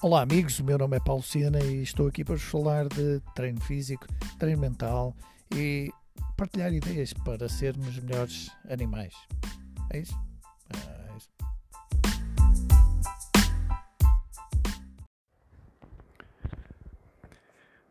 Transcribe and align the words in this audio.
Olá 0.00 0.22
amigos, 0.22 0.60
o 0.60 0.64
meu 0.64 0.78
nome 0.78 0.96
é 0.96 1.00
Paulo 1.00 1.24
Sena 1.24 1.58
e 1.58 1.82
estou 1.82 2.06
aqui 2.06 2.24
para 2.24 2.36
vos 2.36 2.44
falar 2.44 2.86
de 2.86 3.20
treino 3.34 3.60
físico, 3.60 4.06
treino 4.38 4.60
mental 4.60 5.12
e 5.52 5.90
partilhar 6.36 6.72
ideias 6.72 7.12
para 7.12 7.48
sermos 7.48 7.98
melhores 7.98 8.48
animais. 8.70 9.12
É 9.90 9.98
isso? 9.98 10.14
É 10.72 11.16
isso. 11.16 11.28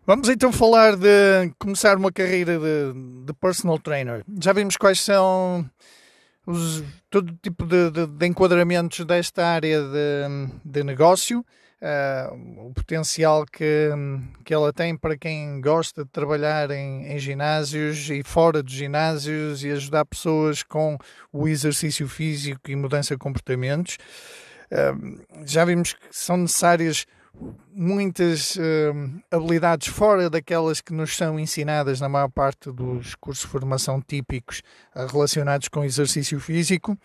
Vamos 0.05 0.29
então 0.29 0.53
falar 0.53 0.95
de 0.95 1.53
começar 1.59 1.97
uma 1.97 2.09
carreira 2.09 2.57
de, 2.57 3.25
de 3.25 3.33
personal 3.33 3.77
trainer. 3.79 4.23
Já 4.41 4.53
vimos 4.53 4.77
quais 4.77 5.01
são 5.01 5.69
os, 6.45 6.85
todo 7.09 7.37
tipo 7.43 7.65
de, 7.65 7.91
de, 7.91 8.07
de 8.07 8.27
enquadramentos 8.27 9.05
desta 9.05 9.45
área 9.45 9.81
de 10.63 10.83
negócio 10.85 11.45
uh, 11.81 12.67
o 12.67 12.73
potencial 12.73 13.45
que, 13.45 13.89
que 14.43 14.53
ela 14.53 14.73
tem 14.73 14.95
para 14.95 15.17
quem 15.17 15.61
gosta 15.61 16.03
de 16.03 16.09
trabalhar 16.09 16.71
em, 16.71 17.11
em 17.11 17.19
ginásios 17.19 18.09
e 18.09 18.23
fora 18.23 18.63
dos 18.63 18.73
ginásios 18.73 19.63
e 19.63 19.71
ajudar 19.71 20.05
pessoas 20.05 20.63
com 20.63 20.97
o 21.31 21.47
exercício 21.47 22.07
físico 22.07 22.69
e 22.69 22.75
mudança 22.75 23.15
de 23.15 23.19
comportamentos. 23.19 23.97
Uh, 24.71 25.21
já 25.45 25.63
vimos 25.63 25.93
que 25.93 25.99
são 26.11 26.37
necessárias 26.37 27.05
muitas 27.71 28.55
uh, 28.55 29.21
habilidades 29.29 29.89
fora 29.89 30.27
daquelas 30.27 30.81
que 30.81 30.91
nos 30.91 31.15
são 31.15 31.39
ensinadas 31.39 32.01
na 32.01 32.09
maior 32.09 32.29
parte 32.29 32.71
dos 32.71 33.13
cursos 33.15 33.45
de 33.45 33.51
formação 33.51 34.01
típicos 34.01 34.63
relacionados 35.11 35.67
com 35.67 35.85
exercício 35.85 36.39
físico. 36.39 36.97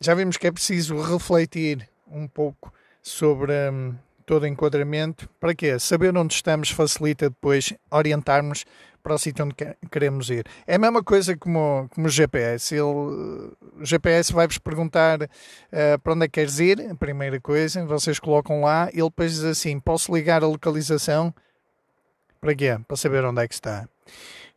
Já 0.00 0.14
vimos 0.14 0.36
que 0.36 0.46
é 0.46 0.52
preciso 0.52 1.00
refletir 1.00 1.88
um 2.10 2.26
pouco 2.26 2.72
sobre 3.02 3.52
um, 3.70 3.94
todo 4.26 4.42
o 4.42 4.46
enquadramento. 4.46 5.28
Para 5.40 5.54
quê? 5.54 5.78
Saber 5.78 6.16
onde 6.16 6.34
estamos 6.34 6.70
facilita 6.70 7.30
depois 7.30 7.72
orientarmos 7.90 8.64
para 9.02 9.14
o 9.14 9.18
sítio 9.18 9.44
onde 9.44 9.54
queremos 9.90 10.28
ir. 10.28 10.44
É 10.66 10.74
a 10.74 10.78
mesma 10.78 11.02
coisa 11.02 11.36
como, 11.36 11.88
como 11.94 12.06
o 12.06 12.10
GPS. 12.10 12.74
Ele, 12.74 12.82
o 12.82 13.56
GPS 13.84 14.32
vai-vos 14.32 14.58
perguntar 14.58 15.22
uh, 15.22 15.98
para 16.02 16.12
onde 16.12 16.24
é 16.24 16.28
que 16.28 16.34
queres 16.34 16.58
ir, 16.58 16.90
a 16.90 16.94
primeira 16.94 17.40
coisa, 17.40 17.84
vocês 17.86 18.18
colocam 18.18 18.60
lá, 18.60 18.90
ele 18.92 19.04
depois 19.04 19.32
diz 19.32 19.44
assim, 19.44 19.80
posso 19.80 20.14
ligar 20.14 20.42
a 20.42 20.46
localização? 20.46 21.32
Para 22.40 22.54
quê? 22.54 22.78
Para 22.86 22.96
saber 22.96 23.24
onde 23.24 23.42
é 23.42 23.48
que 23.48 23.54
está. 23.54 23.88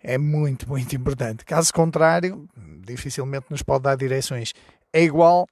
É 0.03 0.17
muito, 0.17 0.67
muito 0.67 0.95
importante. 0.95 1.45
Caso 1.45 1.73
contrário, 1.73 2.47
dificilmente 2.85 3.45
nos 3.49 3.63
pode 3.63 3.83
dar 3.83 3.95
direções. 3.95 4.53
É 4.91 5.01
igual 5.01 5.47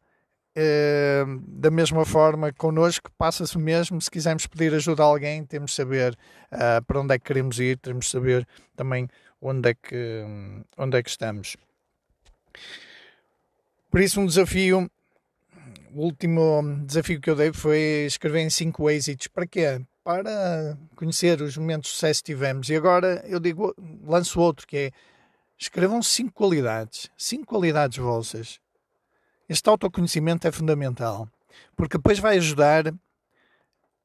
Uh, 0.57 1.39
da 1.47 1.69
mesma 1.69 2.05
forma, 2.05 2.51
connosco 2.51 3.11
passa-se 3.17 3.55
o 3.55 3.59
mesmo. 3.59 4.01
Se 4.01 4.09
quisermos 4.09 4.47
pedir 4.47 4.73
ajuda 4.73 5.03
a 5.03 5.05
alguém, 5.05 5.45
temos 5.45 5.71
de 5.71 5.77
saber 5.77 6.17
uh, 6.51 6.83
para 6.85 6.99
onde 6.99 7.13
é 7.13 7.19
que 7.19 7.25
queremos 7.25 7.59
ir, 7.59 7.77
temos 7.77 8.05
de 8.05 8.11
saber 8.11 8.47
também 8.75 9.07
onde 9.41 9.69
é 9.69 9.73
que, 9.73 10.25
onde 10.77 10.97
é 10.97 11.03
que 11.03 11.09
estamos. 11.09 11.55
Por 13.89 14.01
isso, 14.01 14.19
um 14.19 14.25
desafio, 14.25 14.89
o 15.93 16.01
último 16.01 16.83
desafio 16.85 17.21
que 17.21 17.29
eu 17.29 17.35
dei 17.35 17.53
foi 17.53 18.05
escrever 18.05 18.41
em 18.41 18.49
5 18.49 18.89
êxitos. 18.89 19.27
Para 19.27 19.47
quê? 19.47 19.81
Para 20.03 20.77
conhecer 20.95 21.41
os 21.41 21.55
momentos 21.57 21.89
de 21.89 21.95
sucesso 21.95 22.23
que 22.23 22.33
tivemos. 22.33 22.69
E 22.69 22.75
agora 22.75 23.23
eu 23.27 23.39
digo, 23.39 23.73
lanço 24.03 24.39
outro 24.39 24.67
que 24.67 24.77
é 24.77 24.91
escrevam 25.57 26.01
5 26.01 26.31
qualidades, 26.33 27.09
5 27.17 27.45
qualidades 27.45 27.97
vossas 27.97 28.59
este 29.49 29.67
autoconhecimento 29.67 30.47
é 30.47 30.51
fundamental, 30.51 31.27
porque 31.75 31.97
depois 31.97 32.19
vai 32.19 32.37
ajudar 32.37 32.93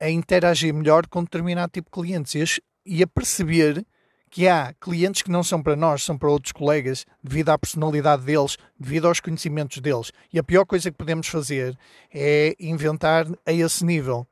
a 0.00 0.08
interagir 0.08 0.72
melhor 0.72 1.06
com 1.06 1.22
determinado 1.22 1.70
tipo 1.70 1.90
de 1.90 2.02
clientes 2.02 2.60
e 2.84 3.02
a 3.02 3.06
perceber 3.06 3.84
que 4.30 4.48
há 4.48 4.74
clientes 4.80 5.22
que 5.22 5.30
não 5.30 5.44
são 5.44 5.62
para 5.62 5.76
nós, 5.76 6.02
são 6.02 6.18
para 6.18 6.28
outros 6.28 6.50
colegas, 6.50 7.06
devido 7.22 7.50
à 7.50 7.58
personalidade 7.58 8.24
deles, 8.24 8.56
devido 8.76 9.06
aos 9.06 9.20
conhecimentos 9.20 9.78
deles. 9.78 10.10
E 10.32 10.38
a 10.40 10.42
pior 10.42 10.64
coisa 10.64 10.90
que 10.90 10.96
podemos 10.96 11.28
fazer 11.28 11.78
é 12.12 12.56
inventar 12.58 13.26
a 13.46 13.52
esse 13.52 13.84
nível, 13.84 14.26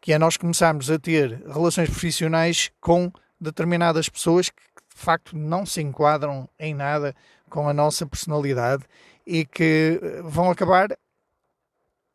que 0.00 0.12
é 0.12 0.18
nós 0.18 0.36
começarmos 0.36 0.90
a 0.90 0.98
ter 0.98 1.42
relações 1.44 1.90
profissionais 1.90 2.70
com 2.80 3.10
determinadas 3.40 4.08
pessoas 4.08 4.48
que 4.48 4.62
de 4.94 5.02
facto 5.02 5.36
não 5.36 5.66
se 5.66 5.80
enquadram 5.82 6.48
em 6.56 6.72
nada 6.72 7.16
com 7.50 7.68
a 7.68 7.74
nossa 7.74 8.06
personalidade 8.06 8.84
e 9.26 9.44
que 9.44 10.00
eh, 10.02 10.22
vão 10.22 10.50
acabar, 10.50 10.88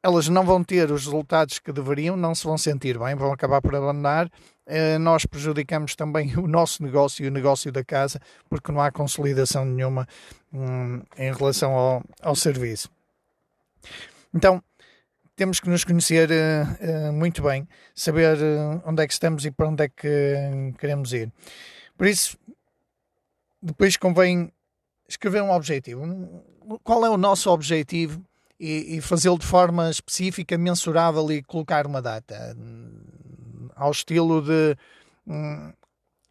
elas 0.03 0.27
não 0.27 0.45
vão 0.45 0.63
ter 0.63 0.91
os 0.91 1.05
resultados 1.05 1.59
que 1.59 1.71
deveriam, 1.71 2.15
não 2.15 2.33
se 2.33 2.43
vão 2.43 2.57
sentir 2.57 2.97
bem, 2.97 3.15
vão 3.15 3.31
acabar 3.31 3.61
por 3.61 3.75
abandonar. 3.75 4.29
Eh, 4.65 4.97
nós 4.97 5.25
prejudicamos 5.25 5.95
também 5.95 6.35
o 6.39 6.47
nosso 6.47 6.83
negócio 6.83 7.25
e 7.25 7.27
o 7.27 7.31
negócio 7.31 7.71
da 7.71 7.83
casa, 7.83 8.19
porque 8.49 8.71
não 8.71 8.81
há 8.81 8.91
consolidação 8.91 9.65
nenhuma 9.65 10.07
hum, 10.53 11.01
em 11.17 11.33
relação 11.33 11.73
ao, 11.73 12.03
ao 12.21 12.35
serviço. 12.35 12.89
Então, 14.33 14.61
temos 15.37 15.59
que 15.59 15.69
nos 15.69 15.83
conhecer 15.83 16.29
uh, 16.31 17.13
muito 17.13 17.43
bem, 17.43 17.67
saber 17.93 18.37
onde 18.83 19.03
é 19.03 19.07
que 19.07 19.13
estamos 19.13 19.45
e 19.45 19.51
para 19.51 19.67
onde 19.67 19.83
é 19.83 19.87
que 19.87 20.73
queremos 20.79 21.13
ir. 21.13 21.31
Por 21.95 22.07
isso, 22.07 22.37
depois 23.61 23.95
convém 23.97 24.51
escrever 25.07 25.43
um 25.43 25.51
objetivo. 25.51 26.03
Qual 26.83 27.05
é 27.05 27.09
o 27.09 27.17
nosso 27.17 27.49
objetivo 27.49 28.23
e, 28.59 28.97
e 28.97 29.01
fazê-lo 29.01 29.37
de 29.37 29.45
forma 29.45 29.89
específica, 29.89 30.57
mensurável 30.57 31.31
e 31.31 31.43
colocar 31.43 31.85
uma 31.85 32.01
data. 32.01 32.55
Ao 33.75 33.91
estilo 33.91 34.41
de 34.41 34.75
hum, 35.25 35.71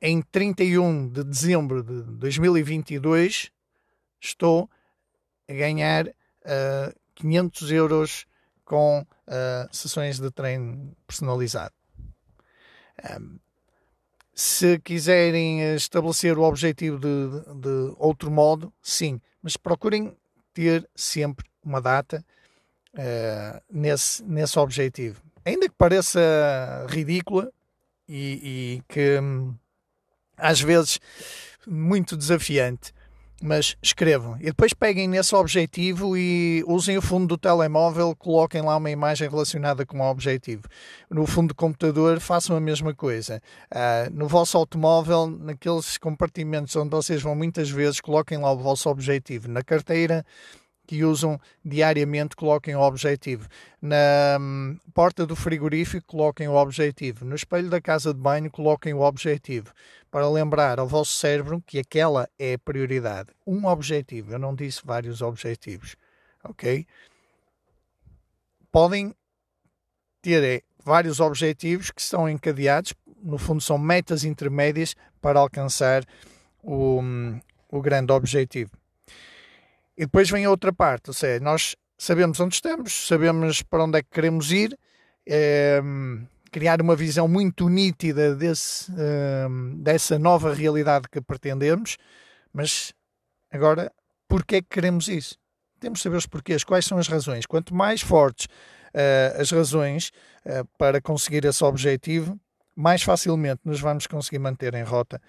em 0.00 0.20
31 0.20 1.08
de 1.08 1.24
dezembro 1.24 1.82
de 1.82 2.02
2022 2.02 3.50
estou 4.20 4.68
a 5.48 5.52
ganhar 5.52 6.06
uh, 6.06 6.12
eh, 6.44 6.94
500 7.14 7.70
euros 7.70 8.26
com 8.64 9.00
uh, 9.00 9.68
sessões 9.70 10.18
de 10.18 10.30
treino 10.30 10.96
personalizado. 11.06 11.72
Um, 13.20 13.38
se 14.34 14.78
quiserem 14.80 15.74
estabelecer 15.74 16.36
o 16.36 16.42
objetivo 16.42 16.98
de, 16.98 17.60
de, 17.60 17.94
outro 17.96 18.30
modo, 18.30 18.72
sim, 18.82 19.20
mas 19.40 19.56
procurem 19.56 20.16
ter 20.56 20.88
sempre 20.94 21.44
uma 21.62 21.82
data 21.82 22.24
uh, 22.94 23.62
nesse, 23.70 24.24
nesse 24.24 24.58
objetivo. 24.58 25.20
Ainda 25.44 25.68
que 25.68 25.74
pareça 25.76 26.18
ridícula 26.88 27.52
e, 28.08 28.78
e 28.78 28.82
que 28.88 29.20
hum, 29.20 29.54
às 30.34 30.62
vezes 30.62 30.98
muito 31.66 32.16
desafiante, 32.16 32.94
mas 33.42 33.76
escrevam. 33.82 34.36
E 34.40 34.46
depois 34.46 34.72
peguem 34.72 35.06
nesse 35.06 35.34
objetivo 35.34 36.16
e 36.16 36.64
usem 36.66 36.96
o 36.96 37.02
fundo 37.02 37.26
do 37.26 37.38
telemóvel, 37.38 38.14
coloquem 38.16 38.62
lá 38.62 38.76
uma 38.76 38.90
imagem 38.90 39.28
relacionada 39.28 39.84
com 39.84 40.00
o 40.00 40.10
objetivo. 40.10 40.62
No 41.10 41.26
fundo 41.26 41.48
do 41.48 41.54
computador, 41.54 42.18
façam 42.20 42.56
a 42.56 42.60
mesma 42.60 42.94
coisa. 42.94 43.42
Uh, 43.70 44.10
no 44.12 44.26
vosso 44.26 44.56
automóvel, 44.56 45.26
naqueles 45.26 45.98
compartimentos 45.98 46.74
onde 46.76 46.90
vocês 46.90 47.22
vão 47.22 47.34
muitas 47.34 47.70
vezes, 47.70 48.00
coloquem 48.00 48.38
lá 48.38 48.50
o 48.52 48.58
vosso 48.58 48.88
objetivo. 48.88 49.48
Na 49.48 49.62
carteira, 49.62 50.24
que 50.86 51.04
usam 51.04 51.40
diariamente, 51.64 52.36
coloquem 52.36 52.76
o 52.76 52.80
objetivo. 52.80 53.48
Na 53.82 54.38
hum, 54.40 54.78
porta 54.94 55.26
do 55.26 55.34
frigorífico, 55.34 56.06
coloquem 56.06 56.48
o 56.48 56.54
objetivo. 56.54 57.24
No 57.24 57.34
espelho 57.34 57.68
da 57.68 57.80
casa 57.80 58.14
de 58.14 58.20
banho, 58.20 58.50
coloquem 58.50 58.94
o 58.94 59.00
objetivo. 59.00 59.72
Para 60.10 60.28
lembrar 60.28 60.78
ao 60.78 60.86
vosso 60.86 61.12
cérebro 61.12 61.62
que 61.66 61.78
aquela 61.78 62.28
é 62.38 62.54
a 62.54 62.58
prioridade. 62.58 63.30
Um 63.46 63.66
objetivo, 63.66 64.32
eu 64.32 64.38
não 64.38 64.54
disse 64.54 64.80
vários 64.84 65.20
objetivos. 65.20 65.96
Ok? 66.44 66.86
Podem 68.70 69.14
ter 70.22 70.42
é, 70.42 70.62
vários 70.84 71.20
objetivos 71.20 71.90
que 71.90 72.00
estão 72.00 72.28
encadeados, 72.28 72.94
no 73.22 73.38
fundo, 73.38 73.60
são 73.60 73.76
metas 73.76 74.22
intermédias 74.22 74.94
para 75.20 75.40
alcançar 75.40 76.04
o, 76.62 77.00
hum, 77.00 77.40
o 77.68 77.80
grande 77.80 78.12
objetivo. 78.12 78.70
E 79.96 80.04
depois 80.04 80.28
vem 80.30 80.44
a 80.44 80.50
outra 80.50 80.72
parte, 80.72 81.08
ou 81.08 81.14
seja, 81.14 81.42
nós 81.42 81.74
sabemos 81.96 82.38
onde 82.38 82.54
estamos, 82.54 83.06
sabemos 83.06 83.62
para 83.62 83.84
onde 83.84 83.98
é 83.98 84.02
que 84.02 84.10
queremos 84.10 84.52
ir, 84.52 84.78
é, 85.26 85.80
criar 86.52 86.80
uma 86.82 86.94
visão 86.94 87.26
muito 87.26 87.68
nítida 87.68 88.34
desse, 88.34 88.92
é, 88.92 89.46
dessa 89.76 90.18
nova 90.18 90.52
realidade 90.52 91.08
que 91.10 91.20
pretendemos, 91.20 91.96
mas 92.52 92.92
agora, 93.50 93.90
porquê 94.28 94.56
é 94.56 94.62
que 94.62 94.68
queremos 94.68 95.08
isso? 95.08 95.38
Temos 95.80 95.98
de 95.98 96.02
saber 96.04 96.16
os 96.16 96.26
porquês, 96.26 96.64
quais 96.64 96.84
são 96.84 96.98
as 96.98 97.08
razões. 97.08 97.44
Quanto 97.46 97.74
mais 97.74 98.00
fortes 98.00 98.46
uh, 98.46 99.40
as 99.40 99.50
razões 99.50 100.10
uh, 100.46 100.64
para 100.78 101.00
conseguir 101.00 101.44
esse 101.44 101.62
objetivo, 101.62 102.38
mais 102.74 103.02
facilmente 103.02 103.60
nos 103.64 103.80
vamos 103.80 104.06
conseguir 104.06 104.38
manter 104.38 104.74
em 104.74 104.82
rota 104.82 105.20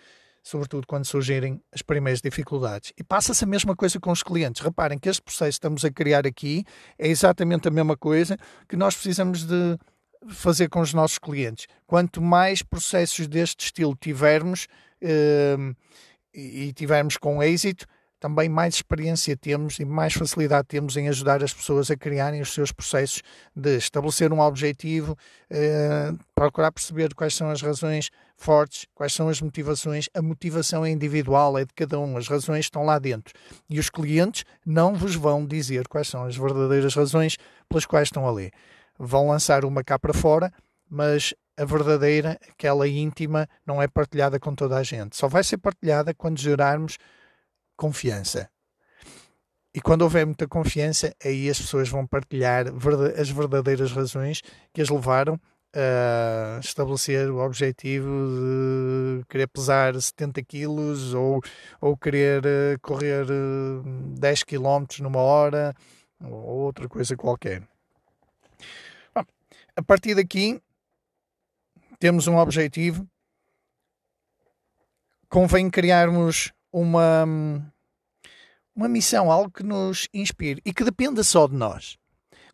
sobretudo 0.47 0.87
quando 0.87 1.05
surgirem 1.05 1.61
as 1.73 1.81
primeiras 1.81 2.21
dificuldades. 2.21 2.93
E 2.97 3.03
passa-se 3.03 3.43
a 3.43 3.47
mesma 3.47 3.75
coisa 3.75 3.99
com 3.99 4.11
os 4.11 4.23
clientes. 4.23 4.61
Reparem 4.61 4.97
que 4.97 5.09
este 5.09 5.21
processo 5.21 5.51
que 5.51 5.55
estamos 5.55 5.85
a 5.85 5.91
criar 5.91 6.25
aqui 6.25 6.63
é 6.97 7.07
exatamente 7.07 7.67
a 7.67 7.71
mesma 7.71 7.97
coisa 7.97 8.37
que 8.67 8.75
nós 8.75 8.95
precisamos 8.95 9.43
de 9.43 9.77
fazer 10.29 10.69
com 10.69 10.79
os 10.79 10.93
nossos 10.93 11.19
clientes. 11.19 11.67
Quanto 11.85 12.21
mais 12.21 12.61
processos 12.61 13.27
deste 13.27 13.65
estilo 13.65 13.95
tivermos 13.99 14.67
eh, 15.01 15.57
e 16.33 16.73
tivermos 16.73 17.17
com 17.17 17.43
êxito, 17.43 17.85
também 18.19 18.49
mais 18.49 18.75
experiência 18.75 19.37
temos 19.37 19.79
e 19.79 19.85
mais 19.85 20.13
facilidade 20.13 20.67
temos 20.67 20.97
em 20.97 21.07
ajudar 21.07 21.43
as 21.43 21.53
pessoas 21.53 21.91
a 21.91 21.95
criarem 21.95 22.41
os 22.41 22.51
seus 22.51 22.71
processos 22.71 23.21
de 23.55 23.77
estabelecer 23.77 24.33
um 24.33 24.39
objetivo, 24.39 25.15
eh, 25.49 26.11
procurar 26.33 26.71
perceber 26.71 27.13
quais 27.13 27.35
são 27.35 27.49
as 27.49 27.61
razões 27.61 28.09
fortes, 28.37 28.85
quais 28.93 29.11
são 29.11 29.27
as 29.27 29.41
motivações. 29.41 30.07
A 30.13 30.21
motivação 30.21 30.85
é 30.85 30.89
individual, 30.89 31.57
é 31.57 31.65
de 31.65 31.73
cada 31.73 31.99
um, 31.99 32.15
as 32.15 32.27
razões 32.27 32.65
estão 32.65 32.85
lá 32.85 32.99
dentro. 32.99 33.33
E 33.69 33.79
os 33.79 33.89
clientes 33.89 34.45
não 34.65 34.93
vos 34.93 35.15
vão 35.15 35.45
dizer 35.45 35.87
quais 35.87 36.07
são 36.07 36.23
as 36.23 36.37
verdadeiras 36.37 36.93
razões 36.93 37.37
pelas 37.67 37.85
quais 37.85 38.07
estão 38.07 38.29
ali. 38.29 38.51
Vão 38.97 39.29
lançar 39.29 39.65
uma 39.65 39.83
cá 39.83 39.99
para 39.99 40.13
fora, 40.13 40.53
mas 40.89 41.33
a 41.57 41.65
verdadeira, 41.65 42.39
aquela 42.47 42.87
íntima, 42.87 43.49
não 43.65 43.81
é 43.81 43.87
partilhada 43.87 44.39
com 44.39 44.53
toda 44.53 44.77
a 44.77 44.83
gente. 44.83 45.17
Só 45.17 45.27
vai 45.27 45.43
ser 45.43 45.57
partilhada 45.57 46.13
quando 46.13 46.39
gerarmos 46.39 46.97
confiança. 47.75 48.49
E 49.73 49.81
quando 49.81 50.03
houver 50.03 50.25
muita 50.25 50.47
confiança, 50.47 51.13
aí 51.23 51.49
as 51.49 51.59
pessoas 51.59 51.89
vão 51.89 52.05
partilhar 52.05 52.65
as 53.19 53.29
verdadeiras 53.29 53.91
razões 53.91 54.41
que 54.73 54.81
as 54.81 54.89
levaram 54.89 55.39
a 55.77 56.59
estabelecer 56.59 57.29
o 57.29 57.37
objetivo 57.37 58.09
de 58.09 59.25
querer 59.29 59.47
pesar 59.47 59.93
70 59.99 60.41
quilos 60.43 61.13
ou, 61.13 61.39
ou 61.79 61.95
querer 61.95 62.43
eh, 62.43 62.77
correr 62.81 63.27
10 64.17 64.41
eh, 64.41 64.45
km 64.45 64.85
numa 65.01 65.19
hora 65.19 65.75
ou 66.19 66.61
outra 66.65 66.89
coisa 66.89 67.15
qualquer. 67.15 67.61
Bom, 69.13 69.23
a 69.75 69.83
partir 69.83 70.15
daqui, 70.15 70.59
temos 71.99 72.27
um 72.27 72.37
objetivo. 72.37 73.07
Convém 75.29 75.69
criarmos 75.69 76.51
uma, 76.71 77.23
uma 78.75 78.87
missão, 78.87 79.31
algo 79.31 79.51
que 79.51 79.61
nos 79.61 80.07
inspire 80.11 80.59
e 80.65 80.73
que 80.73 80.83
dependa 80.83 81.23
só 81.23 81.47
de 81.47 81.53
nós. 81.55 81.99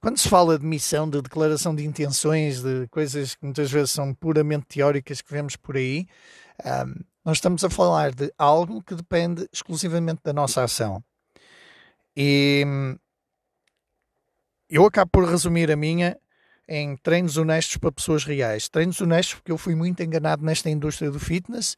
Quando 0.03 0.17
se 0.17 0.27
fala 0.27 0.59
de 0.59 0.65
missão, 0.65 1.09
de 1.09 1.21
declaração 1.21 1.73
de 1.73 1.85
intenções, 1.85 2.61
de 2.61 2.89
coisas 2.89 3.35
que 3.35 3.45
muitas 3.45 3.71
vezes 3.71 3.91
são 3.91 4.13
puramente 4.13 4.65
teóricas 4.65 5.21
que 5.21 5.31
vemos 5.31 5.55
por 5.55 5.77
aí, 5.77 6.05
um, 6.65 6.95
nós 7.23 7.37
estamos 7.37 7.63
a 7.63 7.69
falar 7.69 8.13
de 8.13 8.29
algo 8.37 8.83
que 8.83 8.95
depende 8.95 9.47
exclusivamente 9.49 10.19
da 10.21 10.33
nossa 10.33 10.61
ação. 10.61 11.01
E 12.17 12.65
eu 14.69 14.85
acabo 14.85 15.09
por 15.09 15.23
resumir 15.23 15.71
a 15.71 15.77
minha 15.77 16.19
em 16.67 16.97
treinos 16.97 17.37
honestos 17.37 17.77
para 17.77 17.89
pessoas 17.89 18.25
reais. 18.25 18.67
Treinos 18.67 18.99
honestos 18.99 19.35
porque 19.35 19.53
eu 19.53 19.57
fui 19.57 19.73
muito 19.73 20.03
enganado 20.03 20.43
nesta 20.43 20.69
indústria 20.69 21.09
do 21.09 21.17
fitness 21.17 21.77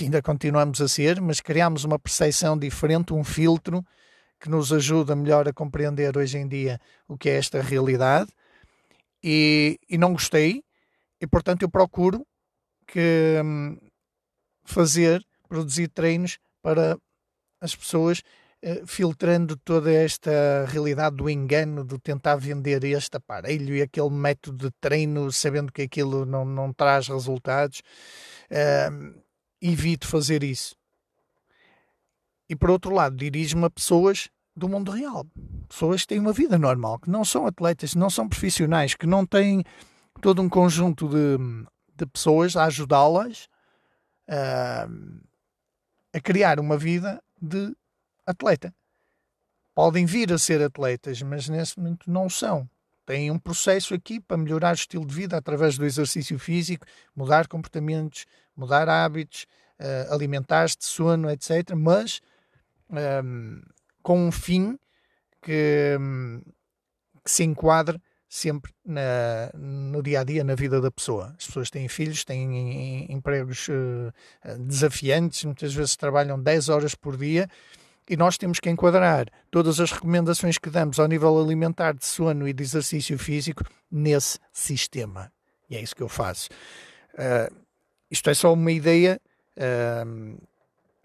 ainda 0.00 0.20
continuamos 0.20 0.80
a 0.80 0.88
ser, 0.88 1.20
mas 1.20 1.40
criamos 1.40 1.84
uma 1.84 2.00
percepção 2.00 2.58
diferente, 2.58 3.12
um 3.12 3.22
filtro 3.22 3.84
que 4.40 4.48
nos 4.48 4.72
ajuda 4.72 5.14
melhor 5.14 5.46
a 5.46 5.52
compreender 5.52 6.16
hoje 6.16 6.38
em 6.38 6.48
dia 6.48 6.80
o 7.06 7.16
que 7.16 7.28
é 7.28 7.36
esta 7.36 7.60
realidade. 7.60 8.32
E, 9.22 9.78
e 9.88 9.98
não 9.98 10.12
gostei, 10.12 10.64
e 11.20 11.26
portanto 11.26 11.62
eu 11.62 11.70
procuro 11.70 12.26
que 12.86 13.38
hum, 13.44 13.76
fazer, 14.64 15.22
produzir 15.48 15.88
treinos 15.88 16.38
para 16.62 16.98
as 17.60 17.76
pessoas 17.76 18.22
eh, 18.62 18.82
filtrando 18.86 19.56
toda 19.56 19.90
esta 19.92 20.66
realidade 20.68 21.16
do 21.16 21.30
engano, 21.30 21.84
de 21.84 21.98
tentar 21.98 22.36
vender 22.36 22.84
este 22.84 23.16
aparelho 23.16 23.74
e 23.74 23.82
aquele 23.82 24.10
método 24.10 24.68
de 24.68 24.74
treino, 24.80 25.32
sabendo 25.32 25.72
que 25.72 25.82
aquilo 25.82 26.26
não, 26.26 26.44
não 26.44 26.72
traz 26.72 27.08
resultados. 27.08 27.82
Uh, 28.50 29.18
evito 29.62 30.06
fazer 30.06 30.42
isso. 30.42 30.74
E 32.50 32.56
por 32.56 32.68
outro 32.68 32.92
lado, 32.92 33.14
dirijo-me 33.14 33.66
a 33.66 33.70
pessoas 33.70 34.28
do 34.56 34.68
mundo 34.68 34.90
real. 34.90 35.24
Pessoas 35.68 36.00
que 36.00 36.08
têm 36.08 36.18
uma 36.18 36.32
vida 36.32 36.58
normal, 36.58 36.98
que 36.98 37.08
não 37.08 37.24
são 37.24 37.46
atletas, 37.46 37.94
não 37.94 38.10
são 38.10 38.28
profissionais, 38.28 38.92
que 38.92 39.06
não 39.06 39.24
têm 39.24 39.62
todo 40.20 40.42
um 40.42 40.48
conjunto 40.48 41.08
de, 41.08 41.38
de 41.94 42.06
pessoas 42.06 42.56
a 42.56 42.64
ajudá-las 42.64 43.48
uh, 44.28 45.22
a 46.12 46.20
criar 46.20 46.58
uma 46.58 46.76
vida 46.76 47.22
de 47.40 47.72
atleta. 48.26 48.74
Podem 49.72 50.04
vir 50.04 50.32
a 50.32 50.38
ser 50.38 50.60
atletas, 50.60 51.22
mas 51.22 51.48
nesse 51.48 51.78
momento 51.78 52.10
não 52.10 52.28
são. 52.28 52.68
Têm 53.06 53.30
um 53.30 53.38
processo 53.38 53.94
aqui 53.94 54.18
para 54.18 54.36
melhorar 54.36 54.72
o 54.72 54.74
estilo 54.74 55.06
de 55.06 55.14
vida 55.14 55.36
através 55.36 55.78
do 55.78 55.86
exercício 55.86 56.36
físico, 56.36 56.84
mudar 57.14 57.46
comportamentos, 57.46 58.26
mudar 58.56 58.88
hábitos, 58.88 59.46
alimentares 60.10 60.76
de 60.76 60.84
sono, 60.84 61.30
etc. 61.30 61.74
Mas 61.76 62.20
um, 62.90 63.62
com 64.02 64.26
um 64.28 64.32
fim 64.32 64.78
que, 65.42 65.96
um, 65.98 66.42
que 67.24 67.30
se 67.30 67.44
enquadre 67.44 68.00
sempre 68.28 68.72
na, 68.84 69.50
no 69.54 70.02
dia 70.02 70.20
a 70.20 70.24
dia, 70.24 70.44
na 70.44 70.54
vida 70.54 70.80
da 70.80 70.90
pessoa. 70.90 71.34
As 71.36 71.46
pessoas 71.46 71.68
têm 71.68 71.88
filhos, 71.88 72.24
têm 72.24 73.12
empregos 73.12 73.68
uh, 73.68 74.58
desafiantes, 74.60 75.44
muitas 75.44 75.74
vezes 75.74 75.96
trabalham 75.96 76.40
10 76.40 76.68
horas 76.68 76.94
por 76.94 77.16
dia 77.16 77.48
e 78.08 78.16
nós 78.16 78.38
temos 78.38 78.60
que 78.60 78.70
enquadrar 78.70 79.26
todas 79.50 79.80
as 79.80 79.90
recomendações 79.90 80.58
que 80.58 80.70
damos 80.70 80.98
ao 81.00 81.08
nível 81.08 81.38
alimentar, 81.40 81.92
de 81.92 82.06
sono 82.06 82.48
e 82.48 82.52
de 82.52 82.62
exercício 82.62 83.18
físico 83.18 83.64
nesse 83.90 84.38
sistema. 84.52 85.32
E 85.68 85.76
é 85.76 85.80
isso 85.80 85.94
que 85.94 86.02
eu 86.02 86.08
faço. 86.08 86.48
Uh, 87.14 87.54
isto 88.10 88.30
é 88.30 88.34
só 88.34 88.52
uma 88.52 88.70
ideia. 88.70 89.20
Uh, 89.56 90.40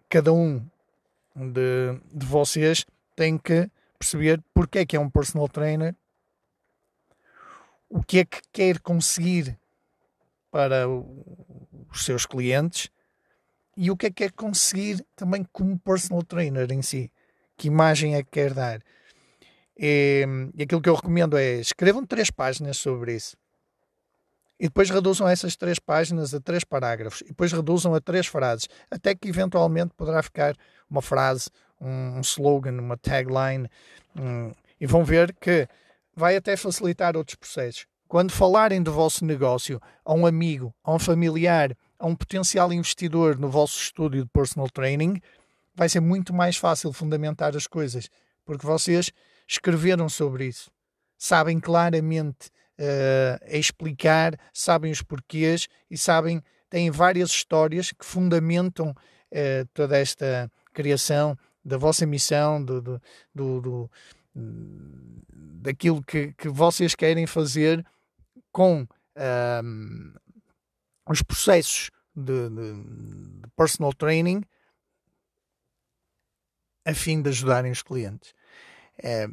cada 0.09 0.31
um 0.31 0.63
de, 1.35 1.99
de 2.13 2.25
vocês 2.25 2.85
tem 3.15 3.37
que 3.37 3.69
perceber 3.99 4.41
porque 4.53 4.79
é 4.79 4.85
que 4.85 4.95
é 4.95 4.99
um 4.99 5.09
personal 5.09 5.47
trainer, 5.49 5.95
o 7.89 8.03
que 8.03 8.19
é 8.19 8.25
que 8.25 8.41
quer 8.51 8.79
conseguir 8.79 9.57
para 10.49 10.87
os 10.87 12.05
seus 12.05 12.25
clientes 12.25 12.89
e 13.75 13.91
o 13.91 13.97
que 13.97 14.07
é 14.07 14.09
que 14.09 14.15
quer 14.15 14.31
conseguir 14.31 15.05
também 15.15 15.45
como 15.51 15.77
personal 15.77 16.23
trainer 16.23 16.71
em 16.71 16.81
si. 16.81 17.11
Que 17.57 17.67
imagem 17.67 18.15
é 18.15 18.23
que 18.23 18.31
quer 18.31 18.53
dar? 18.53 18.81
E, 19.77 20.25
e 20.55 20.63
aquilo 20.63 20.81
que 20.81 20.89
eu 20.89 20.95
recomendo 20.95 21.37
é 21.37 21.55
escrevam 21.55 22.05
três 22.05 22.31
páginas 22.31 22.77
sobre 22.77 23.15
isso 23.15 23.35
e 24.59 24.65
depois 24.65 24.89
reduzam 24.89 25.27
essas 25.27 25.55
três 25.55 25.79
páginas 25.79 26.33
a 26.33 26.39
três 26.39 26.63
parágrafos. 26.63 27.21
E 27.21 27.25
depois 27.25 27.51
reduzam 27.51 27.93
a 27.93 28.01
três 28.01 28.27
frases, 28.27 28.67
até 28.89 29.13
que 29.13 29.27
eventualmente 29.27 29.93
poderá 29.95 30.21
ficar 30.23 30.55
uma 30.89 31.01
frase, 31.01 31.49
um, 31.79 32.19
slogan, 32.21 32.79
uma 32.79 32.97
tagline, 32.97 33.69
um, 34.15 34.51
e 34.79 34.85
vão 34.85 35.03
ver 35.03 35.33
que 35.39 35.67
vai 36.15 36.35
até 36.35 36.55
facilitar 36.55 37.17
outros 37.17 37.35
processos. 37.35 37.85
Quando 38.07 38.31
falarem 38.31 38.81
do 38.81 38.93
vosso 38.93 39.25
negócio 39.25 39.81
a 40.05 40.13
um 40.13 40.25
amigo, 40.25 40.73
a 40.83 40.93
um 40.93 40.99
familiar, 40.99 41.75
a 41.99 42.05
um 42.05 42.15
potencial 42.15 42.71
investidor 42.71 43.37
no 43.37 43.49
vosso 43.49 43.77
estúdio 43.77 44.23
de 44.23 44.29
personal 44.29 44.69
training, 44.69 45.19
vai 45.73 45.89
ser 45.89 45.99
muito 45.99 46.33
mais 46.33 46.55
fácil 46.55 46.93
fundamentar 46.93 47.55
as 47.55 47.67
coisas, 47.67 48.09
porque 48.45 48.65
vocês 48.65 49.11
escreveram 49.47 50.07
sobre 50.07 50.47
isso, 50.47 50.71
sabem 51.17 51.59
claramente 51.59 52.49
uh, 52.79 53.45
a 53.53 53.57
explicar, 53.57 54.37
sabem 54.53 54.91
os 54.91 55.01
porquês 55.01 55.67
e 55.89 55.97
sabem, 55.97 56.41
têm 56.69 56.91
várias 56.91 57.29
histórias 57.29 57.91
que 57.91 58.05
fundamentam 58.05 58.89
uh, 58.91 59.65
toda 59.73 59.97
esta 59.97 60.51
criação 60.73 61.37
da 61.63 61.77
vossa 61.77 62.05
missão, 62.05 62.63
do, 62.63 62.81
do, 62.81 63.01
do, 63.33 63.61
do 63.61 63.91
daquilo 65.65 66.03
que, 66.03 66.33
que 66.33 66.49
vocês 66.49 66.93
querem 66.93 67.25
fazer 67.25 67.85
com 68.51 68.85
ehm, 69.15 70.13
os 71.09 71.21
processos 71.21 71.89
de, 72.13 72.49
de, 72.49 72.73
de, 73.41 73.49
personal 73.55 73.93
training 73.93 74.43
a 76.85 76.93
fim 76.93 77.21
de 77.21 77.29
ajudarem 77.29 77.71
os 77.71 77.81
clientes. 77.81 78.33
É, 79.01 79.27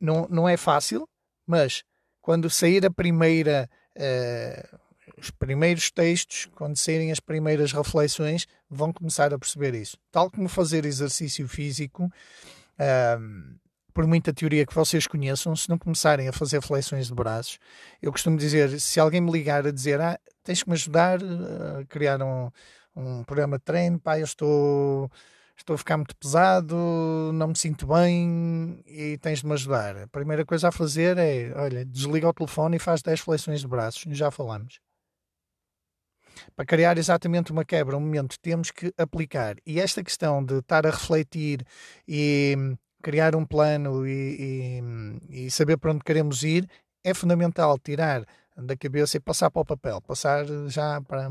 não, 0.00 0.26
não 0.28 0.48
é 0.48 0.56
fácil, 0.56 1.08
mas 1.46 1.84
quando 2.26 2.50
sair 2.50 2.84
a 2.84 2.90
primeira, 2.90 3.70
uh, 3.96 4.78
os 5.16 5.30
primeiros 5.30 5.92
textos, 5.92 6.50
quando 6.56 6.76
saírem 6.76 7.12
as 7.12 7.20
primeiras 7.20 7.70
reflexões, 7.70 8.48
vão 8.68 8.92
começar 8.92 9.32
a 9.32 9.38
perceber 9.38 9.76
isso. 9.76 9.96
Tal 10.10 10.28
como 10.28 10.48
fazer 10.48 10.84
exercício 10.84 11.46
físico, 11.46 12.06
uh, 12.06 13.56
por 13.94 14.08
muita 14.08 14.32
teoria 14.32 14.66
que 14.66 14.74
vocês 14.74 15.06
conheçam, 15.06 15.54
se 15.54 15.68
não 15.68 15.78
começarem 15.78 16.26
a 16.26 16.32
fazer 16.32 16.60
flexões 16.60 17.06
de 17.06 17.14
braços, 17.14 17.60
eu 18.02 18.10
costumo 18.10 18.36
dizer, 18.36 18.80
se 18.80 18.98
alguém 18.98 19.20
me 19.20 19.30
ligar 19.30 19.64
a 19.64 19.70
dizer, 19.70 20.00
ah, 20.00 20.18
tens 20.42 20.64
que 20.64 20.68
me 20.68 20.74
ajudar 20.74 21.20
a 21.22 21.84
criar 21.84 22.20
um, 22.20 22.50
um 22.96 23.22
programa 23.22 23.56
de 23.56 23.62
treino, 23.62 24.00
pá, 24.00 24.18
eu 24.18 24.24
estou, 24.24 25.08
estou 25.56 25.74
a 25.74 25.78
ficar 25.78 25.96
muito 25.96 26.16
pesado, 26.16 26.76
não 27.32 27.48
me 27.48 27.56
sinto 27.56 27.86
bem 27.86 28.82
e 28.86 29.18
tens 29.18 29.40
de 29.40 29.46
me 29.46 29.52
ajudar. 29.54 29.96
A 29.96 30.06
primeira 30.06 30.44
coisa 30.44 30.68
a 30.68 30.72
fazer 30.72 31.16
é, 31.18 31.52
olha, 31.56 31.84
desliga 31.84 32.28
o 32.28 32.34
telefone 32.34 32.76
e 32.76 32.80
faz 32.80 33.02
10 33.02 33.20
flexões 33.20 33.60
de 33.60 33.68
braços, 33.68 34.04
já 34.16 34.30
falamos. 34.30 34.78
Para 36.54 36.66
criar 36.66 36.98
exatamente 36.98 37.50
uma 37.50 37.64
quebra, 37.64 37.96
um 37.96 38.00
momento, 38.00 38.38
temos 38.40 38.70
que 38.70 38.92
aplicar. 38.98 39.56
E 39.66 39.80
esta 39.80 40.02
questão 40.02 40.44
de 40.44 40.58
estar 40.58 40.86
a 40.86 40.90
refletir 40.90 41.64
e 42.06 42.76
criar 43.02 43.34
um 43.34 43.44
plano 43.44 44.06
e, 44.06 44.80
e, 45.30 45.46
e 45.46 45.50
saber 45.50 45.78
para 45.78 45.92
onde 45.92 46.04
queremos 46.04 46.42
ir 46.42 46.68
é 47.02 47.14
fundamental 47.14 47.78
tirar 47.78 48.26
da 48.56 48.76
cabeça 48.76 49.16
e 49.16 49.20
passar 49.20 49.50
para 49.50 49.62
o 49.62 49.64
papel, 49.64 50.00
passar 50.00 50.44
já 50.68 51.00
para 51.02 51.28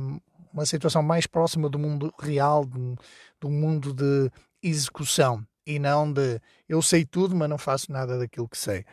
uma 0.56 0.66
situação 0.66 1.04
mais 1.04 1.28
próxima 1.28 1.70
do 1.70 1.78
mundo 1.78 2.14
real, 2.18 2.66
do, 2.66 2.96
do 3.42 3.50
mundo 3.50 3.94
de 3.94 4.32
execução 4.64 5.46
e 5.68 5.78
não 5.78 6.12
de 6.12 6.40
eu 6.68 6.82
sei 6.82 7.04
tudo, 7.04 7.36
mas 7.36 7.50
não 7.50 7.58
faço 7.58 7.92
nada 7.92 8.18
daquilo 8.18 8.48
que 8.48 8.58
sei. 8.58 8.86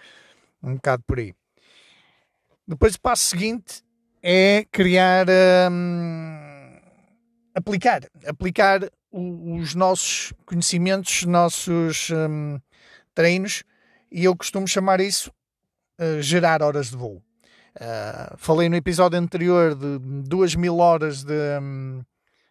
Um 0.60 0.74
bocado 0.74 1.04
por 1.06 1.20
aí. 1.20 1.34
Depois 2.66 2.96
o 2.96 3.00
passo 3.00 3.24
seguinte 3.24 3.84
é 4.22 4.66
criar, 4.72 5.26
hum, 5.70 6.80
aplicar, 7.54 8.02
aplicar 8.26 8.80
os 9.12 9.74
nossos 9.74 10.32
conhecimentos, 10.44 11.20
os 11.20 11.26
nossos 11.26 12.10
hum, 12.10 12.58
treinos, 13.14 13.62
e 14.10 14.24
eu 14.24 14.36
costumo 14.36 14.66
chamar 14.66 15.00
isso 15.00 15.30
uh, 16.00 16.20
gerar 16.20 16.60
horas 16.60 16.90
de 16.90 16.96
voo. 16.96 17.22
Uh, 17.74 18.36
falei 18.36 18.68
no 18.68 18.76
episódio 18.76 19.18
anterior 19.18 19.74
de 19.74 19.98
duas 20.28 20.54
mil 20.54 20.76
horas 20.78 21.24
de, 21.24 21.58
um, 21.60 22.02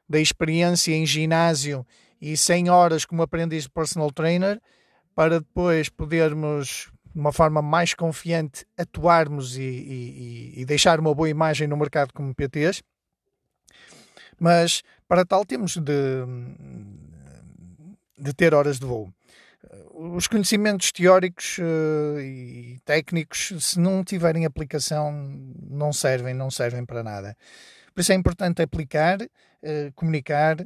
de 0.09 0.19
experiência 0.19 0.95
em 0.95 1.05
ginásio 1.05 1.85
e 2.19 2.35
100 2.35 2.69
horas 2.71 3.05
como 3.05 3.21
aprendiz 3.21 3.63
de 3.63 3.69
personal 3.69 4.11
trainer 4.11 4.59
para 5.13 5.39
depois 5.39 5.89
podermos 5.89 6.91
de 7.13 7.19
uma 7.19 7.31
forma 7.31 7.61
mais 7.61 7.93
confiante 7.93 8.65
atuarmos 8.75 9.57
e, 9.57 9.61
e, 9.61 10.53
e, 10.61 10.65
deixar 10.65 10.99
uma 10.99 11.13
boa 11.13 11.29
imagem 11.29 11.67
no 11.67 11.77
mercado 11.77 12.13
como 12.13 12.33
PTs. 12.33 12.81
Mas 14.39 14.81
para 15.07 15.23
tal 15.23 15.45
temos 15.45 15.77
de, 15.77 16.25
de 18.17 18.33
ter 18.33 18.55
horas 18.55 18.79
de 18.79 18.85
voo 18.87 19.13
os 19.93 20.27
conhecimentos 20.27 20.91
teóricos 20.91 21.57
uh, 21.59 22.19
e 22.19 22.79
técnicos, 22.83 23.53
se 23.59 23.79
não 23.79 24.03
tiverem 24.03 24.45
aplicação, 24.45 25.11
não 25.69 25.93
servem, 25.93 26.33
não 26.33 26.49
servem 26.49 26.85
para 26.85 27.03
nada. 27.03 27.37
Por 27.93 28.01
isso 28.01 28.11
é 28.11 28.15
importante 28.15 28.61
aplicar, 28.61 29.21
uh, 29.21 29.93
comunicar 29.95 30.57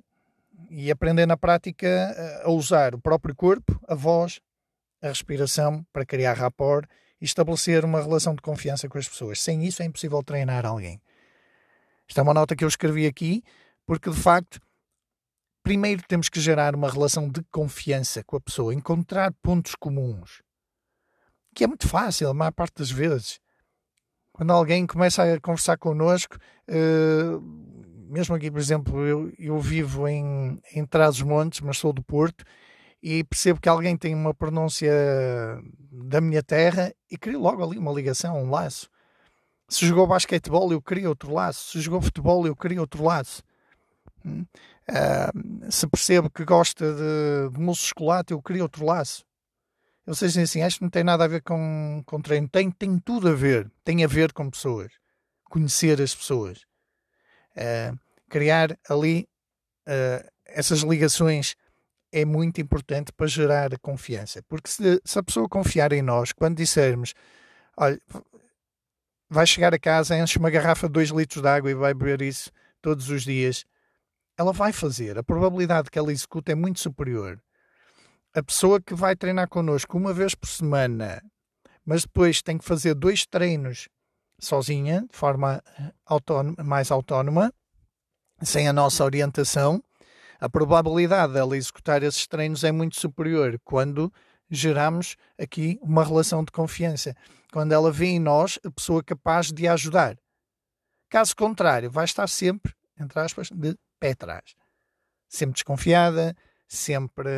e 0.69 0.89
aprender 0.89 1.25
na 1.25 1.35
prática 1.35 2.15
a 2.43 2.49
usar 2.49 2.95
o 2.95 2.99
próprio 2.99 3.35
corpo, 3.35 3.79
a 3.87 3.93
voz, 3.93 4.39
a 5.01 5.09
respiração 5.09 5.85
para 5.91 6.05
criar 6.05 6.33
rapport 6.33 6.87
e 7.19 7.25
estabelecer 7.25 7.83
uma 7.83 8.01
relação 8.01 8.33
de 8.33 8.41
confiança 8.41 8.87
com 8.87 8.97
as 8.97 9.07
pessoas. 9.07 9.41
Sem 9.41 9.65
isso 9.65 9.83
é 9.83 9.85
impossível 9.85 10.23
treinar 10.23 10.65
alguém. 10.65 11.01
Esta 12.07 12.21
é 12.21 12.23
uma 12.23 12.33
nota 12.33 12.55
que 12.55 12.63
eu 12.63 12.67
escrevi 12.67 13.05
aqui, 13.05 13.43
porque 13.85 14.09
de 14.09 14.15
facto 14.15 14.59
primeiro 15.65 16.03
temos 16.07 16.29
que 16.29 16.39
gerar 16.39 16.75
uma 16.75 16.87
relação 16.87 17.27
de 17.27 17.41
confiança 17.51 18.23
com 18.23 18.37
a 18.37 18.39
pessoa, 18.39 18.73
encontrar 18.73 19.33
pontos 19.41 19.73
comuns. 19.73 20.43
Que 21.55 21.63
é 21.63 21.67
muito 21.67 21.87
fácil, 21.87 22.29
a 22.29 22.33
maior 22.35 22.51
parte 22.51 22.75
das 22.77 22.91
vezes. 22.91 23.39
Quando 24.31 24.51
alguém 24.51 24.85
começa 24.85 25.23
a 25.23 25.39
conversar 25.39 25.75
connosco, 25.77 26.37
uh, 26.69 27.41
mesmo 28.07 28.35
aqui, 28.35 28.51
por 28.51 28.59
exemplo, 28.59 29.03
eu, 29.07 29.33
eu 29.39 29.59
vivo 29.59 30.07
em, 30.07 30.61
em 30.71 30.85
Trás-os-Montes, 30.85 31.61
mas 31.61 31.79
sou 31.79 31.91
do 31.91 32.03
Porto, 32.03 32.45
e 33.01 33.23
percebo 33.23 33.59
que 33.59 33.67
alguém 33.67 33.97
tem 33.97 34.13
uma 34.13 34.35
pronúncia 34.35 34.93
da 35.91 36.21
minha 36.21 36.43
terra 36.43 36.93
e 37.09 37.17
crio 37.17 37.39
logo 37.39 37.63
ali 37.63 37.79
uma 37.79 37.91
ligação, 37.91 38.39
um 38.39 38.51
laço. 38.51 38.87
Se 39.67 39.87
jogou 39.87 40.05
basquetebol, 40.05 40.71
eu 40.71 40.81
crio 40.81 41.09
outro 41.09 41.33
laço. 41.33 41.71
Se 41.71 41.81
jogou 41.81 42.01
futebol, 42.01 42.45
eu 42.45 42.55
crio 42.55 42.81
outro 42.81 43.03
laço. 43.03 43.41
Uh, 44.25 45.71
se 45.71 45.87
percebo 45.87 46.29
que 46.29 46.43
gosta 46.43 46.93
de, 46.93 47.53
de 47.53 47.59
mousse 47.59 47.81
de 47.81 47.87
chocolate, 47.87 48.33
eu 48.33 48.41
queria 48.41 48.63
outro 48.63 48.85
laço. 48.85 49.23
Eles 50.05 50.19
dizem 50.19 50.43
assim, 50.43 50.61
acho 50.61 50.77
que 50.77 50.83
não 50.83 50.89
tem 50.89 51.03
nada 51.03 51.23
a 51.23 51.27
ver 51.27 51.41
com, 51.41 52.03
com 52.05 52.21
treino. 52.21 52.47
Tem, 52.47 52.69
tem 52.69 52.99
tudo 52.99 53.29
a 53.29 53.33
ver. 53.33 53.71
Tem 53.83 54.03
a 54.03 54.07
ver 54.07 54.31
com 54.33 54.49
pessoas. 54.49 54.91
Conhecer 55.45 55.99
as 56.01 56.13
pessoas. 56.13 56.59
Uh, 57.55 57.97
criar 58.29 58.77
ali 58.87 59.27
uh, 59.87 60.29
essas 60.45 60.81
ligações 60.81 61.55
é 62.11 62.23
muito 62.23 62.61
importante 62.61 63.11
para 63.11 63.27
gerar 63.27 63.77
confiança. 63.79 64.43
Porque 64.47 64.69
se, 64.69 65.01
se, 65.03 65.19
a 65.19 65.23
pessoa 65.23 65.49
confiar 65.49 65.91
em 65.91 66.01
nós, 66.01 66.31
quando 66.31 66.57
dissermos, 66.57 67.13
olha, 67.75 67.99
vai 69.29 69.45
chegar 69.47 69.73
a 69.73 69.79
casa, 69.79 70.17
enche 70.17 70.37
uma 70.37 70.49
garrafa 70.49 70.87
de 70.87 70.93
2 70.93 71.09
litros 71.09 71.41
de 71.41 71.47
água 71.47 71.71
e 71.71 71.73
vai 71.73 71.93
beber 71.93 72.21
isso 72.21 72.51
todos 72.81 73.09
os 73.09 73.23
dias, 73.23 73.65
ela 74.37 74.51
vai 74.51 74.71
fazer. 74.71 75.17
A 75.17 75.23
probabilidade 75.23 75.89
que 75.89 75.97
ela 75.97 76.11
execute 76.11 76.51
é 76.51 76.55
muito 76.55 76.79
superior. 76.79 77.41
A 78.33 78.43
pessoa 78.43 78.81
que 78.81 78.93
vai 78.93 79.15
treinar 79.15 79.47
connosco 79.47 79.97
uma 79.97 80.13
vez 80.13 80.35
por 80.35 80.47
semana, 80.47 81.21
mas 81.85 82.01
depois 82.01 82.41
tem 82.41 82.57
que 82.57 82.65
fazer 82.65 82.93
dois 82.93 83.25
treinos 83.25 83.87
sozinha, 84.39 85.05
de 85.09 85.17
forma 85.17 85.63
autónoma, 86.05 86.63
mais 86.63 86.91
autónoma, 86.91 87.53
sem 88.41 88.67
a 88.67 88.73
nossa 88.73 89.03
orientação, 89.03 89.81
a 90.39 90.49
probabilidade 90.49 91.33
dela 91.33 91.55
executar 91.55 92.03
esses 92.03 92.27
treinos 92.27 92.63
é 92.63 92.71
muito 92.71 92.99
superior 92.99 93.59
quando 93.63 94.11
geramos 94.49 95.15
aqui 95.39 95.79
uma 95.81 96.03
relação 96.03 96.43
de 96.43 96.51
confiança. 96.51 97.15
Quando 97.51 97.71
ela 97.71 97.91
vê 97.91 98.07
em 98.07 98.19
nós 98.19 98.59
a 98.63 98.69
pessoa 98.69 99.03
capaz 99.03 99.51
de 99.51 99.67
a 99.67 99.73
ajudar. 99.73 100.17
Caso 101.09 101.35
contrário, 101.35 101.89
vai 101.89 102.03
estar 102.03 102.27
sempre, 102.27 102.73
entre 102.99 103.19
aspas, 103.19 103.49
de 103.49 103.77
pé 103.99 104.11
atrás. 104.11 104.55
Sempre 105.27 105.53
desconfiada, 105.53 106.35
sempre. 106.67 107.29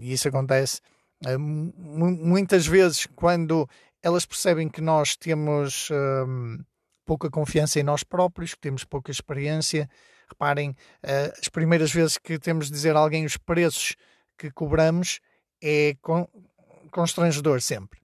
E 0.00 0.12
isso 0.12 0.28
acontece 0.28 0.80
eh, 1.24 1.38
muitas 1.38 2.66
vezes 2.66 3.06
quando 3.14 3.68
elas 4.02 4.26
percebem 4.26 4.68
que 4.68 4.80
nós 4.80 5.16
temos 5.16 5.88
um, 5.90 6.58
pouca 7.04 7.30
confiança 7.30 7.78
em 7.78 7.84
nós 7.84 8.02
próprios, 8.02 8.54
que 8.54 8.60
temos 8.60 8.84
pouca 8.84 9.10
experiência. 9.10 9.88
Reparem, 10.28 10.70
uh, 10.70 11.32
as 11.40 11.48
primeiras 11.48 11.92
vezes 11.92 12.18
que 12.18 12.38
temos 12.38 12.66
de 12.66 12.72
dizer 12.72 12.96
a 12.96 12.98
alguém 12.98 13.24
os 13.24 13.36
preços 13.36 13.94
que 14.36 14.50
cobramos 14.50 15.20
é 15.62 15.94
con 16.00 16.26
constrangedor 16.90 17.60
sempre. 17.60 18.00